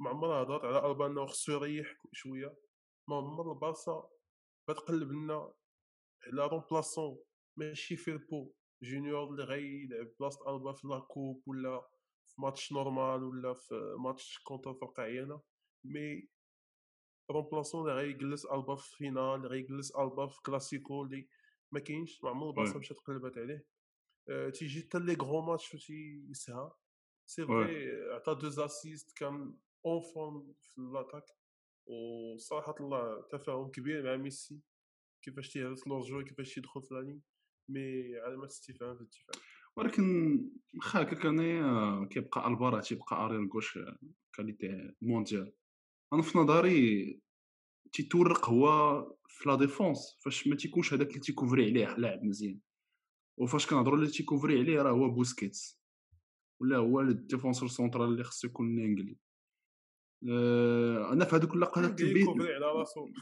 ما 0.00 0.10
عمرها 0.10 0.42
هضرت 0.42 0.64
على 0.64 0.90
ألبا 0.90 1.06
إنه 1.06 1.26
خصو 1.26 1.52
يريح 1.52 1.96
شوية. 2.12 2.56
ما 3.08 3.16
عمر 3.16 3.52
البارسا 3.52 4.10
غتقلب 4.70 5.12
لنا 5.12 5.52
على 6.26 6.46
remplaçant 6.46 7.18
ماشي 7.56 7.96
فيربو 7.96 8.52
جونيور 8.82 9.30
اللي 9.30 9.44
غيلعب 9.44 10.08
بلاصة 10.20 10.56
البا 10.56 10.72
في 10.72 10.88
la 10.88 11.03
coupe 11.03 11.42
ولا 11.46 11.88
في 12.24 12.40
match 12.40 12.72
normal 12.72 13.22
ولا 13.24 13.54
في 13.54 13.96
match 13.98 14.38
contre 14.38 14.74
فرقة 14.74 15.02
عيانة. 15.02 15.42
mais 15.84 16.28
remplaçant 17.30 17.90
اللي 17.90 18.02
غيجلس 18.02 18.44
البا 18.44 18.76
في 18.76 18.96
finale 18.96 19.34
اللي 19.34 19.48
غيجلس 19.48 19.90
البا 19.96 20.26
في 20.26 20.42
كلاسيكو 20.42 21.02
اللي 21.04 21.28
ما 21.72 21.80
كاينش 21.80 22.24
ما 22.24 22.30
عمر 22.30 22.50
البارسا. 22.50 22.78
مشات 22.78 22.98
قلبات 22.98 23.38
عليه. 23.38 23.66
آه، 24.28 24.50
تيجي 24.50 24.80
حتى 24.82 24.98
les 24.98 25.14
gros 25.14 25.40
matchs 25.40 25.66
فاش 25.66 25.90
يسها 26.30 26.76
c'est 27.26 27.46
vrai 27.46 27.90
عطا 28.14 28.32
deux 28.32 28.48
assists 28.48 29.18
كان 29.18 29.58
en 29.86 30.00
forme 30.00 30.54
في 30.60 30.80
l'attaque 30.80 31.24
وصراحة 31.86 32.74
الله 32.80 33.22
تفاهم 33.30 33.70
كبير 33.70 34.02
مع 34.02 34.16
ميسي 34.16 34.60
كيفاش 35.22 35.48
تيهرس 35.48 35.86
l'hors-jeu 35.86 36.24
كيفاش 36.24 36.54
تيدخل 36.54 36.82
في 36.82 36.94
لاني 36.94 37.20
mais 37.68 38.16
علامات 38.18 38.50
استفهام 38.50 38.96
في 38.96 39.00
الدفاع 39.02 39.42
ولكن 39.76 40.38
واخا 40.74 41.02
هكا 41.02 41.16
كان 41.16 41.40
آه، 41.40 42.04
كيبقى 42.04 42.48
البا 42.48 42.80
تيبقى 42.80 43.24
arrière 43.24 43.50
gauche 43.54 43.76
آه، 43.78 43.98
qualité 44.32 44.94
mondiale. 45.02 45.52
أنا 46.12 46.22
في 46.22 46.38
نظري 46.38 47.20
تيتورق 47.92 48.48
هو 48.48 48.66
في 49.28 49.48
la 49.48 49.54
défense 49.56 50.18
فاش 50.24 50.46
ما 50.46 50.56
تيكونش 50.56 50.94
هذاك 50.94 51.08
اللي 51.08 51.20
تي 51.20 51.30
couvrir 51.30 51.64
عليه 51.64 51.96
لاعب 51.96 52.22
مزيان. 52.24 52.60
وفاش 53.38 53.66
كنهضروا 53.66 53.98
اللي 53.98 54.10
تي 54.10 54.21
couvrir 54.21 54.58
عليه 54.58 54.82
راه 54.82 54.90
هو 54.92 55.10
بوسكيتس. 55.10 55.80
ولا 56.60 56.76
هو 56.76 57.00
ال 57.00 57.07
défenseur 57.07 57.68
central 57.68 58.08
اللي 58.08 58.24
خصو 58.24 58.48
يكون 58.48 58.74
نانجلي 58.74 59.12
آه، 59.12 59.25
أنا 61.12 61.24
في 61.24 61.36
هذوك 61.36 61.54
اللقطات 61.54 62.00
البيت 62.00 62.26
كوفري 62.26 62.54
على 62.54 62.66
راسو 62.66 63.08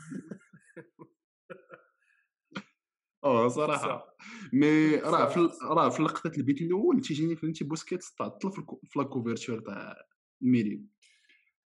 آه 3.24 3.48
صراحة. 3.48 4.16
مي 4.52 4.96
راه 4.96 5.26
في. 5.28 5.48
راه 5.62 5.88
في 5.88 6.02
لقطة 6.02 6.32
البيت 6.36 6.60
الأول 6.62 7.00
تيجيني 7.00 7.36
فهمتي 7.36 7.64
بوسكيتس 7.64 8.14
تعطل 8.14 8.52
في 8.52 8.58
الكو- 8.58 8.80
في 8.84 8.98
لا 8.98 9.04
كوفرتور 9.04 9.60
تاع 9.60 9.96
الميليو 10.42 10.80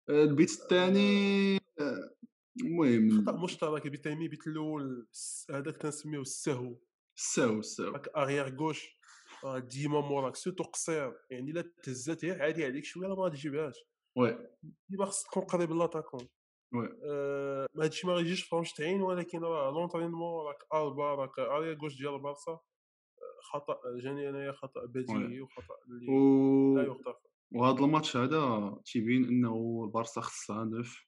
آه، 0.10 0.24
البيت 0.24 0.50
الثاني 0.52 1.56
آه، 1.80 2.10
المهم. 2.62 3.22
خطأ 3.26 3.44
مشترك 3.44 3.88
بيت 3.88 4.04
تيمي 4.04 4.28
بيت 4.28 4.48
الأول 4.48 5.08
هذاك 5.52 5.78
تنسميوه 5.78 6.22
السهو. 6.22 6.76
ساو 7.16 7.62
ساو 7.62 7.92
راك 7.92 8.08
اغيير 8.18 8.56
غوش 8.58 8.98
ديما 9.58 10.02
موراك 10.02 10.36
سيرتو 10.36 10.64
قصير. 10.64 11.14
يعني 11.32 11.52
الا 11.52 11.72
تهزات 11.84 12.26
غير 12.26 12.42
عادي 12.42 12.66
عليك 12.66 12.86
شوية 12.86 13.08
راه 13.08 13.16
ما 13.16 13.24
غاديجيبهاش 13.24 13.76
وي 14.18 14.50
ديما 14.90 15.06
خصك 15.06 15.28
تكون 15.32 15.44
قريب 15.44 15.72
لاتاكون 15.72 16.28
وي 16.74 16.90
آه 17.04 17.68
ما 17.76 17.84
هادشي 17.84 18.08
ما 18.08 18.14
غيجيش 18.14 18.44
في 18.44 18.56
ماتش 18.56 18.74
تعين 18.74 19.02
ولكن 19.02 19.44
راه 19.44 19.72
لونترينمون 19.72 20.46
راك 20.48 20.64
البا 20.74 21.16
راك 21.16 21.40
اريا 21.40 21.78
غوش 21.82 21.98
ديال 21.98 22.16
البارسا 22.16 22.60
خطا 23.42 23.80
جاني 24.04 24.30
انايا 24.30 24.52
خطا 24.52 24.86
بديهي 24.86 25.42
وخطا 25.42 25.76
اللي 25.88 26.12
و... 26.12 26.78
لا 26.78 26.84
يغتفر 26.84 27.28
وهذا 27.54 27.86
الماتش 27.86 28.18
هذا 28.18 28.76
تيبين 28.86 29.26
انه 29.26 29.84
البارسا 29.86 30.22
خصها 30.22 30.64
نوف 30.64 31.08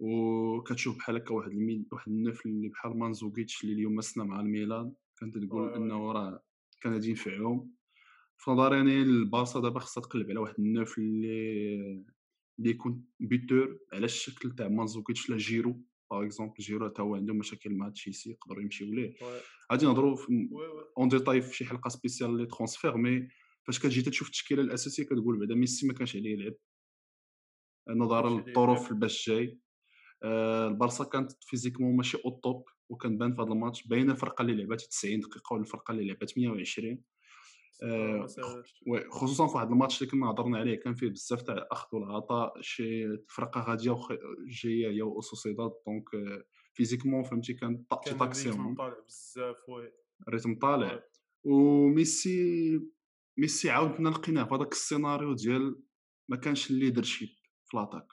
وكتشوف 0.00 0.98
بحال 0.98 1.16
هكا 1.16 1.34
واحد 1.34 1.50
الميل 1.50 1.86
واحد 1.92 2.12
النوف 2.12 2.46
اللي 2.46 2.68
بحال 2.68 2.98
مانزوكيتش 2.98 3.64
اللي 3.64 3.74
اليوم 3.74 3.94
مسنا 3.94 4.24
مع 4.24 4.40
الميلان 4.40 4.94
كانت 5.18 5.38
تقول. 5.38 5.74
انه 5.74 6.12
راه 6.12 6.42
كان 6.80 6.92
غادي 6.92 7.08
ينفعهم 7.08 7.74
في 8.42 8.50
نظري 8.50 8.80
أنا 8.80 8.92
البارسا 8.92 9.60
دابا 9.60 9.80
خصها 9.80 10.02
تقلب 10.02 10.30
على 10.30 10.38
واحد 10.38 10.54
ال 10.58 10.66
neuf 10.66 10.98
اللي 10.98 12.04
اللي 12.58 12.70
يكون 12.70 13.04
buteur 13.20 13.78
على 13.92 14.04
الشكل 14.04 14.54
تاع 14.54 14.68
مانزوكيتش 14.68 15.30
لا 15.30 15.36
جيرو 15.36 15.80
par 16.10 16.24
exemple 16.24 16.54
جيرو 16.60 16.88
حتى 16.88 17.02
هو 17.02 17.14
عنده 17.14 17.34
مشاكل 17.34 17.74
مع 17.74 17.88
تشيلسي 17.88 18.30
يقدروا 18.30 18.62
يمشيو 18.62 18.86
ليه 18.86 19.14
غادي 19.72 19.86
نهضروا 19.86 20.18
en 20.98 21.08
détail 21.08 21.42
في 21.42 21.56
شي 21.56 21.64
حلقة 21.64 21.88
spéciale 21.88 22.36
les 22.36 22.46
transferts 22.46 22.96
mais 22.96 23.28
فاش 23.66 23.78
كتجي 23.78 24.02
تشوف 24.02 24.28
التشكيلة 24.28 24.62
الأساسية 24.62 25.04
كتقول 25.04 25.38
بعدا 25.38 25.54
ميسي 25.54 25.86
ما 25.86 25.92
كانش 25.92 26.16
عليه 26.16 26.32
يلعب 26.32 26.54
نظرا 27.88 28.30
للظروف. 28.30 28.92
باش 28.92 29.28
جاي. 29.28 29.58
آه، 30.22 30.68
البارسا 30.68 31.04
كانت 31.04 31.32
physiquement 31.40 31.96
ماشي 31.96 32.18
au 32.24 32.30
top 32.30 32.64
وكان 32.88 33.18
بان 33.18 33.34
في 33.34 33.42
هذا 33.42 33.52
الماتش. 33.52 33.86
باينة 33.86 34.12
الفرقة 34.12 34.42
اللي 34.42 34.54
لعبات 34.54 34.80
90 34.80 35.20
دقيقة 35.20 35.54
ولا 35.54 35.62
الفرقه 35.62 35.92
اللي 35.92 36.04
لعبات 36.04 36.38
120 36.38 37.02
آه، 37.82 38.26
آه، 38.38 39.08
خصوصا 39.10 39.46
في 39.46 39.56
واحد 39.56 39.70
الماتش 39.70 40.02
اللي 40.02 40.10
كنا 40.12 40.30
هضرنا 40.30 40.58
عليه 40.58 40.80
كان 40.80 40.94
فيه 40.94 41.08
بزاف 41.08 41.42
تاع 41.42 41.54
الاخذ 41.54 41.96
والعطاء 41.96 42.60
شي 42.60 43.04
فرقة 43.28 43.60
غادية 43.60 43.90
وخ... 43.90 44.12
جاية 44.62 44.90
هي 44.90 45.02
وسوسيداد 45.02 45.70
donc 45.86 46.14
آه، 46.14 46.44
physiquement 46.74 47.22
فهمتي 47.22 47.54
كان 47.54 47.84
طا- 47.94 48.04
كان 48.04 48.18
تاكسيون 48.18 48.54
الريتم 48.54 48.74
طالع 48.74 48.96
بزاف 49.08 49.56
وي. 49.68 49.92
ال 50.28 50.32
rythme 50.32 50.54
طالع. 50.58 51.02
وميسي 51.44 52.80
ميسي 53.38 53.70
عاودنا 53.70 54.08
لقيناه 54.08 54.44
في 54.44 54.54
هذاك 54.54 54.72
السيناريو 54.72 55.32
ديال 55.34 55.82
ما 56.30 56.36
كانش 56.36 56.70
ال 56.70 56.75
leadership 56.75 57.28
في 57.64 57.76
l'attaque 57.76 58.06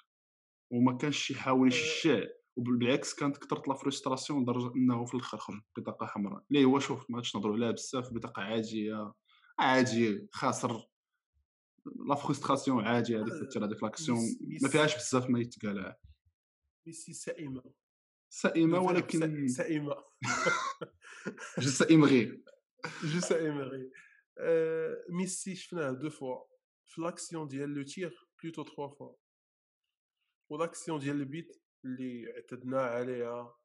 وما 0.72 0.98
كانش 0.98 1.32
يحاول 1.32 1.68
يشجع 1.68 2.24
وبالعكس 2.56 3.14
كانت 3.14 3.38
كثرت 3.38 3.68
la 3.68 3.74
frustration 3.74 4.42
لدرجة 4.44 4.76
إنه 4.76 5.06
في 5.06 5.14
الآخر 5.14 5.38
خرج 5.38 5.62
بطاقة 5.78 6.06
حمراء. 6.06 6.44
اللي 6.52 6.66
هو 6.66 6.80
شوف 6.80 7.10
ما 7.10 7.16
غاديش 7.18 7.36
نهضروا 7.36 7.56
عليها 7.56 7.72
بزاف 7.72 8.14
بطاقة 8.14 8.42
عادية. 8.42 9.14
عادي 9.60 10.28
خاسر 10.32 10.90
لا 12.10 12.16
فرستراسيون 12.16 12.86
عادي 12.86 13.18
هذيك 13.18 13.34
تاثر 13.34 13.66
هذيك 13.66 13.84
لاكسيون 13.84 14.18
ما 14.62 14.70
فيهاش 14.70 14.96
بزاف 14.96 15.30
ما 15.30 15.40
يتقال 15.40 15.96
ميسي 16.88 17.14
سائمة. 17.14 17.64
سائمة 18.30 18.80
ولكن 18.80 19.20
سا- 19.20 19.64
سائمة. 19.64 19.96
جو 21.60 21.70
سائم 21.70 22.04
غير. 22.06 22.44
جو 23.14 23.20
سائمه 23.20 23.92
آه، 24.40 25.06
ميسي 25.10 25.56
شفناه 25.56 25.92
دو 25.92 26.10
فوا. 26.10 26.44
في 26.86 27.02
لاكسيون 27.02 27.48
ديال 27.48 27.70
لو 27.70 27.84
تير 27.84 28.28
بلوتو 28.44 28.64
تخوا 28.64 28.88
فوا. 28.96 29.16
ولاكسيون 30.50 31.00
ديال 31.00 31.16
البيت 31.16 31.64
اللي 31.86 32.34
اعتدنا 32.36 32.82
عليها 32.82 33.58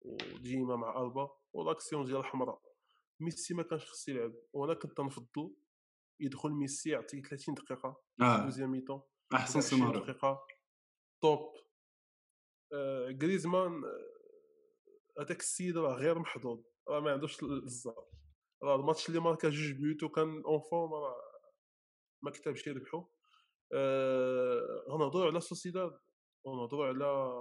وديما 0.00 0.76
مع 0.76 1.02
ألبا 1.02 1.28
ولاكسيون 1.52 2.04
ديال 2.04 2.16
الحمراء 2.16 2.62
ميسي 3.20 3.54
ما 3.54 3.62
كانش 3.62 3.84
خصو 3.84 4.12
يلعب 4.12 4.32
وأنا 4.52 4.74
كنت 4.74 5.00
نفضل 5.00 5.54
يدخل 6.20 6.50
ميسي 6.50 6.90
يعطي 6.90 7.22
30 7.22 7.54
دقيقة 7.54 8.02
آه. 8.20 8.44
deuxième 8.44 8.70
mi-temps 8.70 9.02
أحسن 9.34 9.58
20 9.58 9.62
سيناريو. 9.80 10.02
دقيقة. 10.02 10.46
top 11.22 11.52
آه 12.72 13.18
غريزمان 13.22 13.84
آه، 13.84 15.22
هذاك 15.22 15.40
السيد 15.40 15.78
راه 15.78 15.94
غير 15.94 16.18
محظوظ. 16.18 16.64
راه 16.88 17.00
ما 17.00 17.12
عندوش 17.12 17.42
الزهر. 17.42 18.06
راه 18.62 18.76
الماتش 18.76 19.08
اللي 19.08 19.20
ماركا 19.20 19.48
جوج 19.48 19.72
بيوت 19.72 20.02
وكان 20.02 20.42
en 20.44 20.60
forme 20.70 20.94
راه 20.94 21.16
ما 22.24 22.30
كتبش 22.30 22.66
يربحو. 22.66 23.06
آه 23.74 24.84
غنهضروا 24.90 25.26
على 25.26 25.40
سوسيداد 25.40 25.98
ونهضروا 26.46 26.86
على 26.86 27.32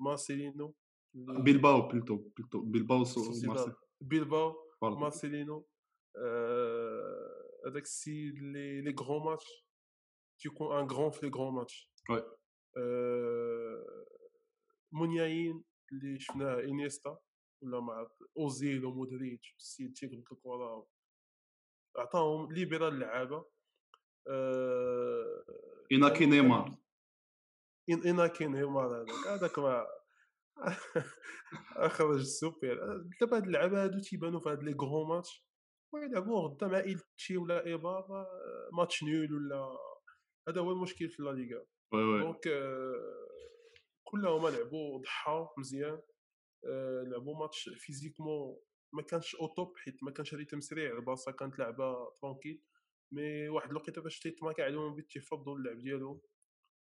مارسيلينو 0.00 0.74
بيلباو 1.14 1.88
بلوتو 1.88 2.16
بلوتو 2.16 2.60
بيلباو 2.60 3.04
سو 3.04 3.22
سوسيداد. 3.22 3.74
بيلباو. 4.00 4.69
مارسيلينو 4.82 5.68
هذاك 7.66 7.82
السيد 7.82 8.34
اللي 8.36 8.80
les 8.80 8.94
grands 9.00 9.24
matchs 9.24 9.66
تيكون 10.40 10.76
un 10.78 10.86
grand 10.90 11.10
في 11.10 11.26
les 11.26 11.32
grands 11.32 11.54
matchs 11.54 11.90
oui. 12.10 12.22
اللي 15.92 16.20
شفناه 16.20 16.60
إنييستا 16.60 17.18
ولا 17.62 17.80
مع 17.80 18.08
اوزيل 18.38 18.84
ومودريتش 18.84 19.54
السيد 19.58 19.92
تيقبض 19.92 20.14
الكره 20.18 20.86
عطاهم 21.96 22.52
ليبرا 22.52 22.88
اللعابه 22.88 23.44
إناكي 25.92 26.18
كانوا- 26.18 26.34
نيمار. 26.34 26.76
إناكي 27.90 28.46
نيمار 28.46 28.86
هذاك 29.02 29.26
هذاك 29.26 29.58
ما 29.58 29.86
اخرج 31.76 32.18
السوبر. 32.18 32.78
دابا 33.20 33.36
هاد 33.36 33.44
اللعابه 33.44 33.84
هادو 33.84 34.00
تيبانو 34.00 34.40
في 34.40 34.48
هاد 34.48 34.62
les 34.62 34.72
grands 34.72 35.08
matchs. 35.08 35.46
ويلعبوا 35.94 36.48
غدا 36.48 36.66
مع 36.66 36.78
إلتشي 36.78 37.36
ولا 37.36 37.66
ايبار 37.66 38.04
آه، 38.10 38.68
match 38.72 39.02
nul 39.02 39.34
ولا 39.34 39.76
هذا 40.48 40.60
هو 40.60 40.72
المشكل 40.72 41.08
في 41.08 41.22
لا 41.22 41.30
ليغا. 41.30 41.64
donc 41.92 42.46
آه، 42.48 43.26
كلهم 44.04 44.48
لعبوا 44.48 45.02
ضحاو 45.02 45.48
مزيان. 45.58 46.00
آه، 46.64 47.04
لعبوا 47.06 47.38
ماتش 47.38 47.70
physiquement 47.76 48.56
ما 48.94 49.02
كانش 49.02 49.34
au 49.34 49.46
top 49.54 49.76
حيت 49.76 49.96
ما 50.02 50.10
كانش 50.10 50.34
rythme 50.34 50.60
سريع. 50.60 50.92
البارسا 50.92 51.30
كانت 51.30 51.58
لعبة 51.58 51.94
tranquille 52.22 52.62
mais 53.12 53.48
واحد 53.48 53.70
الوقيته 53.70 54.02
باش 54.02 54.20
تيتماكا 54.20 54.64
عليهم 54.64 54.94
بيت 54.94 55.10
تيفضوا 55.10 55.56
اللعب 55.56 55.78
ديالهم. 55.78 56.20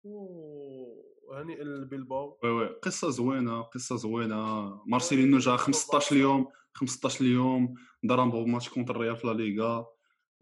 وهنيئا 0.04 1.64
للبلباو 1.64 2.38
oui 2.44 2.50
oui. 2.50 2.66
قصة 2.66 3.10
زوينة 3.10 3.62
قصة 3.62 3.96
زوينة. 3.96 4.82
مارسيلينو 4.86 5.38
جا 5.38 5.56
15 5.56 6.16
يوم 6.16 6.46
15 6.74 7.24
يوم 7.24 7.74
ضرب 8.06 8.34
match 8.34 8.68
contre 8.68 8.96
الريال 8.96 9.16
في 9.16 9.26
لا 9.26 9.32
ليغا. 9.32 9.86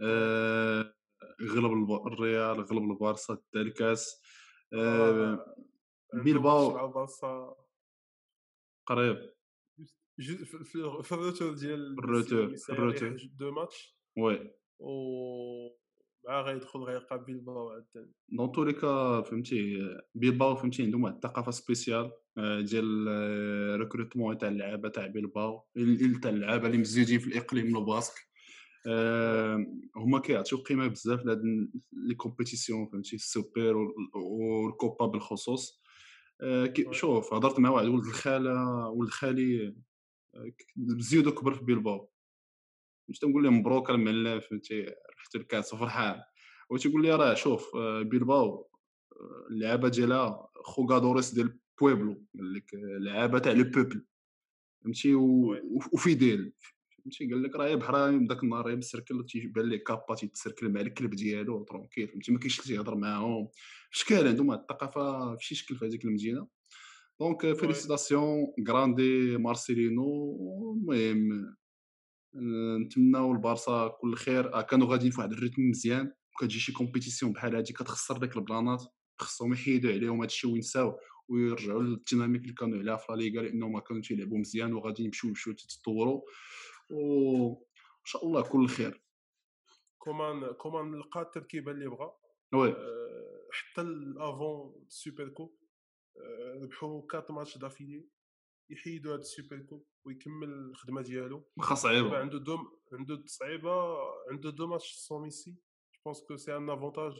آه، 0.01 0.94
غلب 1.42 2.07
الريال 2.07 2.61
غلب 2.61 2.90
البارسا 2.90 3.38
دا 3.55 3.61
الكاس 3.61 4.22
آه، 4.72 5.55
بيلباو. 6.14 6.75
مع 6.75 6.85
البارسا 6.85 7.57
قريب. 8.87 9.33
في- 10.20 11.12
ال 11.12 11.18
retour 11.18 11.55
ديال 11.55 11.98
ال 11.99 12.06
retour، 12.06 12.55
ال 12.71 12.76
retour. 12.76 13.16
deux 13.38 13.51
matchs. 13.51 13.99
oui. 14.18 14.55
و 14.79 15.82
مع 16.29 16.41
غيدخل 16.41 16.79
غيلقى 16.81 17.25
بيلباو 17.25 17.69
عاوتاني 17.71 18.13
dans 18.29 18.53
tous 18.53 18.64
les 18.64 18.73
cas 18.73 19.21
فهمتي 19.23 19.79
بيلباو 20.15 20.57
فهمتي 20.57 20.83
عندهم 20.83 21.05
واحد 21.05 21.15
الثقافة 21.15 21.51
spéciale 21.51 22.12
آه، 22.39 22.61
ديال 22.61 23.09
recrutement 23.81 24.38
تاع 24.39 24.49
اللعابة 24.49 24.89
تاع 24.89 25.07
بيلباو 25.07 25.65
تاع 26.23 26.31
اللعابة 26.31 26.67
اللي 26.67 26.79
مزيوجين 26.79 27.19
في 27.19 27.27
الإقليم 27.27 27.77
الباسك. 27.77 28.15
آه، 28.87 29.67
هما 29.97 30.19
كيعطيو 30.19 30.59
قيمة 30.59 30.87
بزاف 30.87 31.25
لهاد 31.25 31.43
les 31.92 32.14
compétitions 32.14 32.87
فهمتي 32.87 33.17
السوبر 33.17 33.77
وال- 33.77 33.93
والكوبا 34.17 35.07
بالخصوص. 35.07 35.83
آه،. 36.41 36.75
شوف 36.91 37.35
هضرت 37.35 37.59
مع 37.61 37.71
واحد 37.71 37.87
ولد 37.87 38.05
الخالة 38.07 38.89
ولد 38.89 39.11
خالي 39.11 39.75
آه، 40.35 40.53
مزيودو 40.77 41.31
كبر 41.33 41.55
في 41.55 41.65
بيلباو 41.65 42.11
مش 43.12 43.18
تنقول 43.18 43.44
له 43.44 43.51
مبروك 43.51 43.90
المعلم 43.90 44.40
فهمتي 44.40 44.83
رحت 45.18 45.37
الكاس 45.37 45.75
وفرحان 45.75 46.22
و 46.70 46.77
تيقول 46.77 47.03
لي 47.03 47.14
راه 47.14 47.35
شوف 47.35 47.77
آه، 47.77 48.03
بيلباو 48.03 48.70
آه، 49.12 49.46
اللعابة 49.51 49.88
ديالها 49.88 50.48
خوغادوريس 50.55 51.35
ديال 51.35 51.59
بويبلو 51.81 52.27
قال 52.38 52.53
لك 52.53 52.75
آه، 52.75 52.98
لعابة 52.98 53.38
تاع 53.38 53.53
لو 53.53 53.64
بوبل 53.64 54.05
فهمتي 54.85 55.14
وفيديل 55.92 56.53
فهمتي 56.90 57.27
قال 57.31 57.42
لك 57.42 57.57
راه 57.57 57.75
بحال 57.75 58.27
داك 58.27 58.42
النهار 58.44 58.70
يا 58.70 58.75
مسركل 58.75 59.27
تيبان 59.27 59.68
ليه 59.68 59.85
كابا 59.85 60.14
تيتسركل 60.14 60.68
مع 60.68 60.81
الكلب 60.81 61.14
ديالو 61.14 61.64
ترونكيل 61.64 62.09
فهمتي 62.09 62.33
ما 62.33 62.38
كاينش 62.38 62.61
اللي 62.61 62.77
تيهضر 62.77 62.94
معاهم. 62.94 63.48
شكال 63.90 64.29
عندهم 64.29 64.48
واحد 64.48 64.61
الثقافة 64.61 65.37
في 65.37 65.44
شي 65.44 65.55
شكل 65.55 65.77
في 65.77 65.87
هذيك 65.87 66.05
المدينة. 66.05 66.48
donc 67.21 67.53
félicitations 67.53 68.55
grande 68.68 69.37
مارسيلينو 69.37 70.37
المهم 70.77 71.57
نتمناو 72.85 73.33
البارسا 73.33 73.88
كل 74.01 74.14
خير. 74.14 74.55
آه، 74.55 74.62
كانوا 74.62 74.87
غاديين 74.87 75.11
في 75.12 75.21
واحد 75.21 75.33
ال 75.33 75.37
rythme 75.37 75.62
مزيان. 75.62 76.12
كتجي 76.40 76.59
شي 76.59 76.73
compétition 76.73 77.33
بحال 77.33 77.57
هادي 77.57 77.73
كتخسر 77.73 78.16
ديك 78.18 78.37
البلانات. 78.37 78.85
خصهم 79.18 79.53
يحيدوا 79.53 79.92
عليهم 79.92 80.21
هادشي 80.21 80.47
وينساو 80.47 80.99
ويرجعوا 81.29 81.83
لل 81.83 81.93
dynamique 81.93 82.42
اللي 82.42 82.55
كانوا 82.55 82.79
عليها 82.79 82.97
في 82.97 83.12
لا 83.12 83.16
ليغا 83.16 83.42
لأنه 83.42 83.68
ما 83.68 83.81
كانوا 83.81 84.03
تيلعبوا 84.03 84.38
مزيان 84.38 84.73
وغادي 84.73 85.05
يمشيو 85.05 85.29
يمشيو 85.29 85.53
تتطوروا 85.53 86.23
وان 86.90 87.57
شاء 88.05 88.27
الله 88.27 88.42
كل 88.42 88.68
خير. 88.68 89.03
كومان 89.99 90.53
كومان 90.53 90.95
لقى 90.95 91.21
التركيبة 91.21 91.73
اللي 91.73 91.88
بغا. 91.88 92.12
oui. 92.55 92.68
آه، 92.68 93.49
حتى 93.53 93.81
ال 93.81 93.98
avant 93.98 94.85
super 94.88 95.29
coupe 95.29 95.59
ربحوا 96.62 97.03
4 97.14 97.33
matchs 97.33 97.59
d'affilée 97.59 98.09
يحيدوا 98.70 99.12
هاد 99.12 99.18
ال 99.18 99.25
super 99.25 99.59
coupe 99.59 99.87
ويكمل 100.05 100.48
الخدمة 100.48 101.03
ديالو. 101.03 101.51
واخا 101.57 101.75
صعيبة. 101.75 102.16
عنده 102.16 102.38
deux 102.38 102.59
عنده 102.92 103.22
صعيبه 103.27 103.96
عنده 104.31 104.51
deux 104.51 104.66
matchs 104.66 104.92
sans 104.92 105.23
ميسي 105.22 105.51
je 105.51 105.59
pense 106.05 106.23
que 106.29 106.37
c'est 106.37 106.57
un 106.57 106.71
avantage 106.71 107.12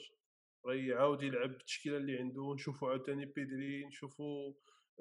غيعاود 0.67 1.23
يلعب 1.23 1.49
بالتشكيلة 1.51 1.97
اللي 1.97 2.19
عنده. 2.19 2.55
نشوفوا 2.55 2.89
عاوتاني 2.89 3.25
بيدري 3.25 3.87
نشوفوا 3.87 4.55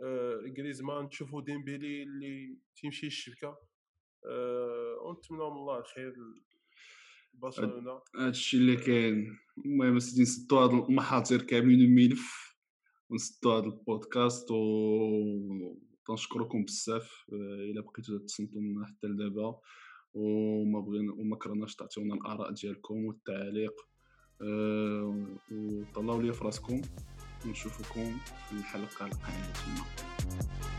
آه 0.04 0.54
غريزمان 0.58 1.06
نشوفوا 1.06 1.41
ديمبيلي 1.41 2.04
اللي 2.04 2.58
تيمشي 2.75 3.08
الشبكه 3.08 3.58
آه 4.25 4.97
ونتمنى 5.01 5.41
من 5.49 5.58
الله 5.58 5.80
الخير 5.80 6.15
برشلونه 7.34 8.01
هادشي 8.15 8.58
اللي 8.58 8.75
كاين. 8.75 9.38
المهم 9.65 9.99
سيدي 9.99 10.21
نسدو 10.21 10.60
هاد 10.60 10.69
المحاضر 10.89 11.41
كاملين 11.41 11.82
الملف 11.82 12.56
ونسدو 13.10 13.51
هاد 13.51 13.63
البودكاست 13.63 14.51
و 14.51 14.56
تنشكركم 16.08 16.64
بزاف 16.64 17.26
آه، 17.34 17.72
إلا 17.72 17.82
بقيتو 17.82 18.18
تصنتوا 18.18 18.62
لنا 18.62 18.86
حتى 18.86 19.08
لدابا. 19.08 19.60
وما 20.14 20.80
بغينا 20.80 21.14
وما 21.14 21.36
كرهناش 21.36 21.76
تعطيونا 21.76 22.14
الآراء 22.14 22.52
ديالكم 22.52 23.06
والتعليق. 23.06 23.74
آه، 24.42 25.26
وطلعوا 25.52 26.22
لي 26.22 26.34
في 26.34 26.44
راسكم. 26.44 26.82
ونشوفكم 27.46 28.18
في 28.50 28.52
الحلقة 28.52 29.06
القادمة. 29.06 30.70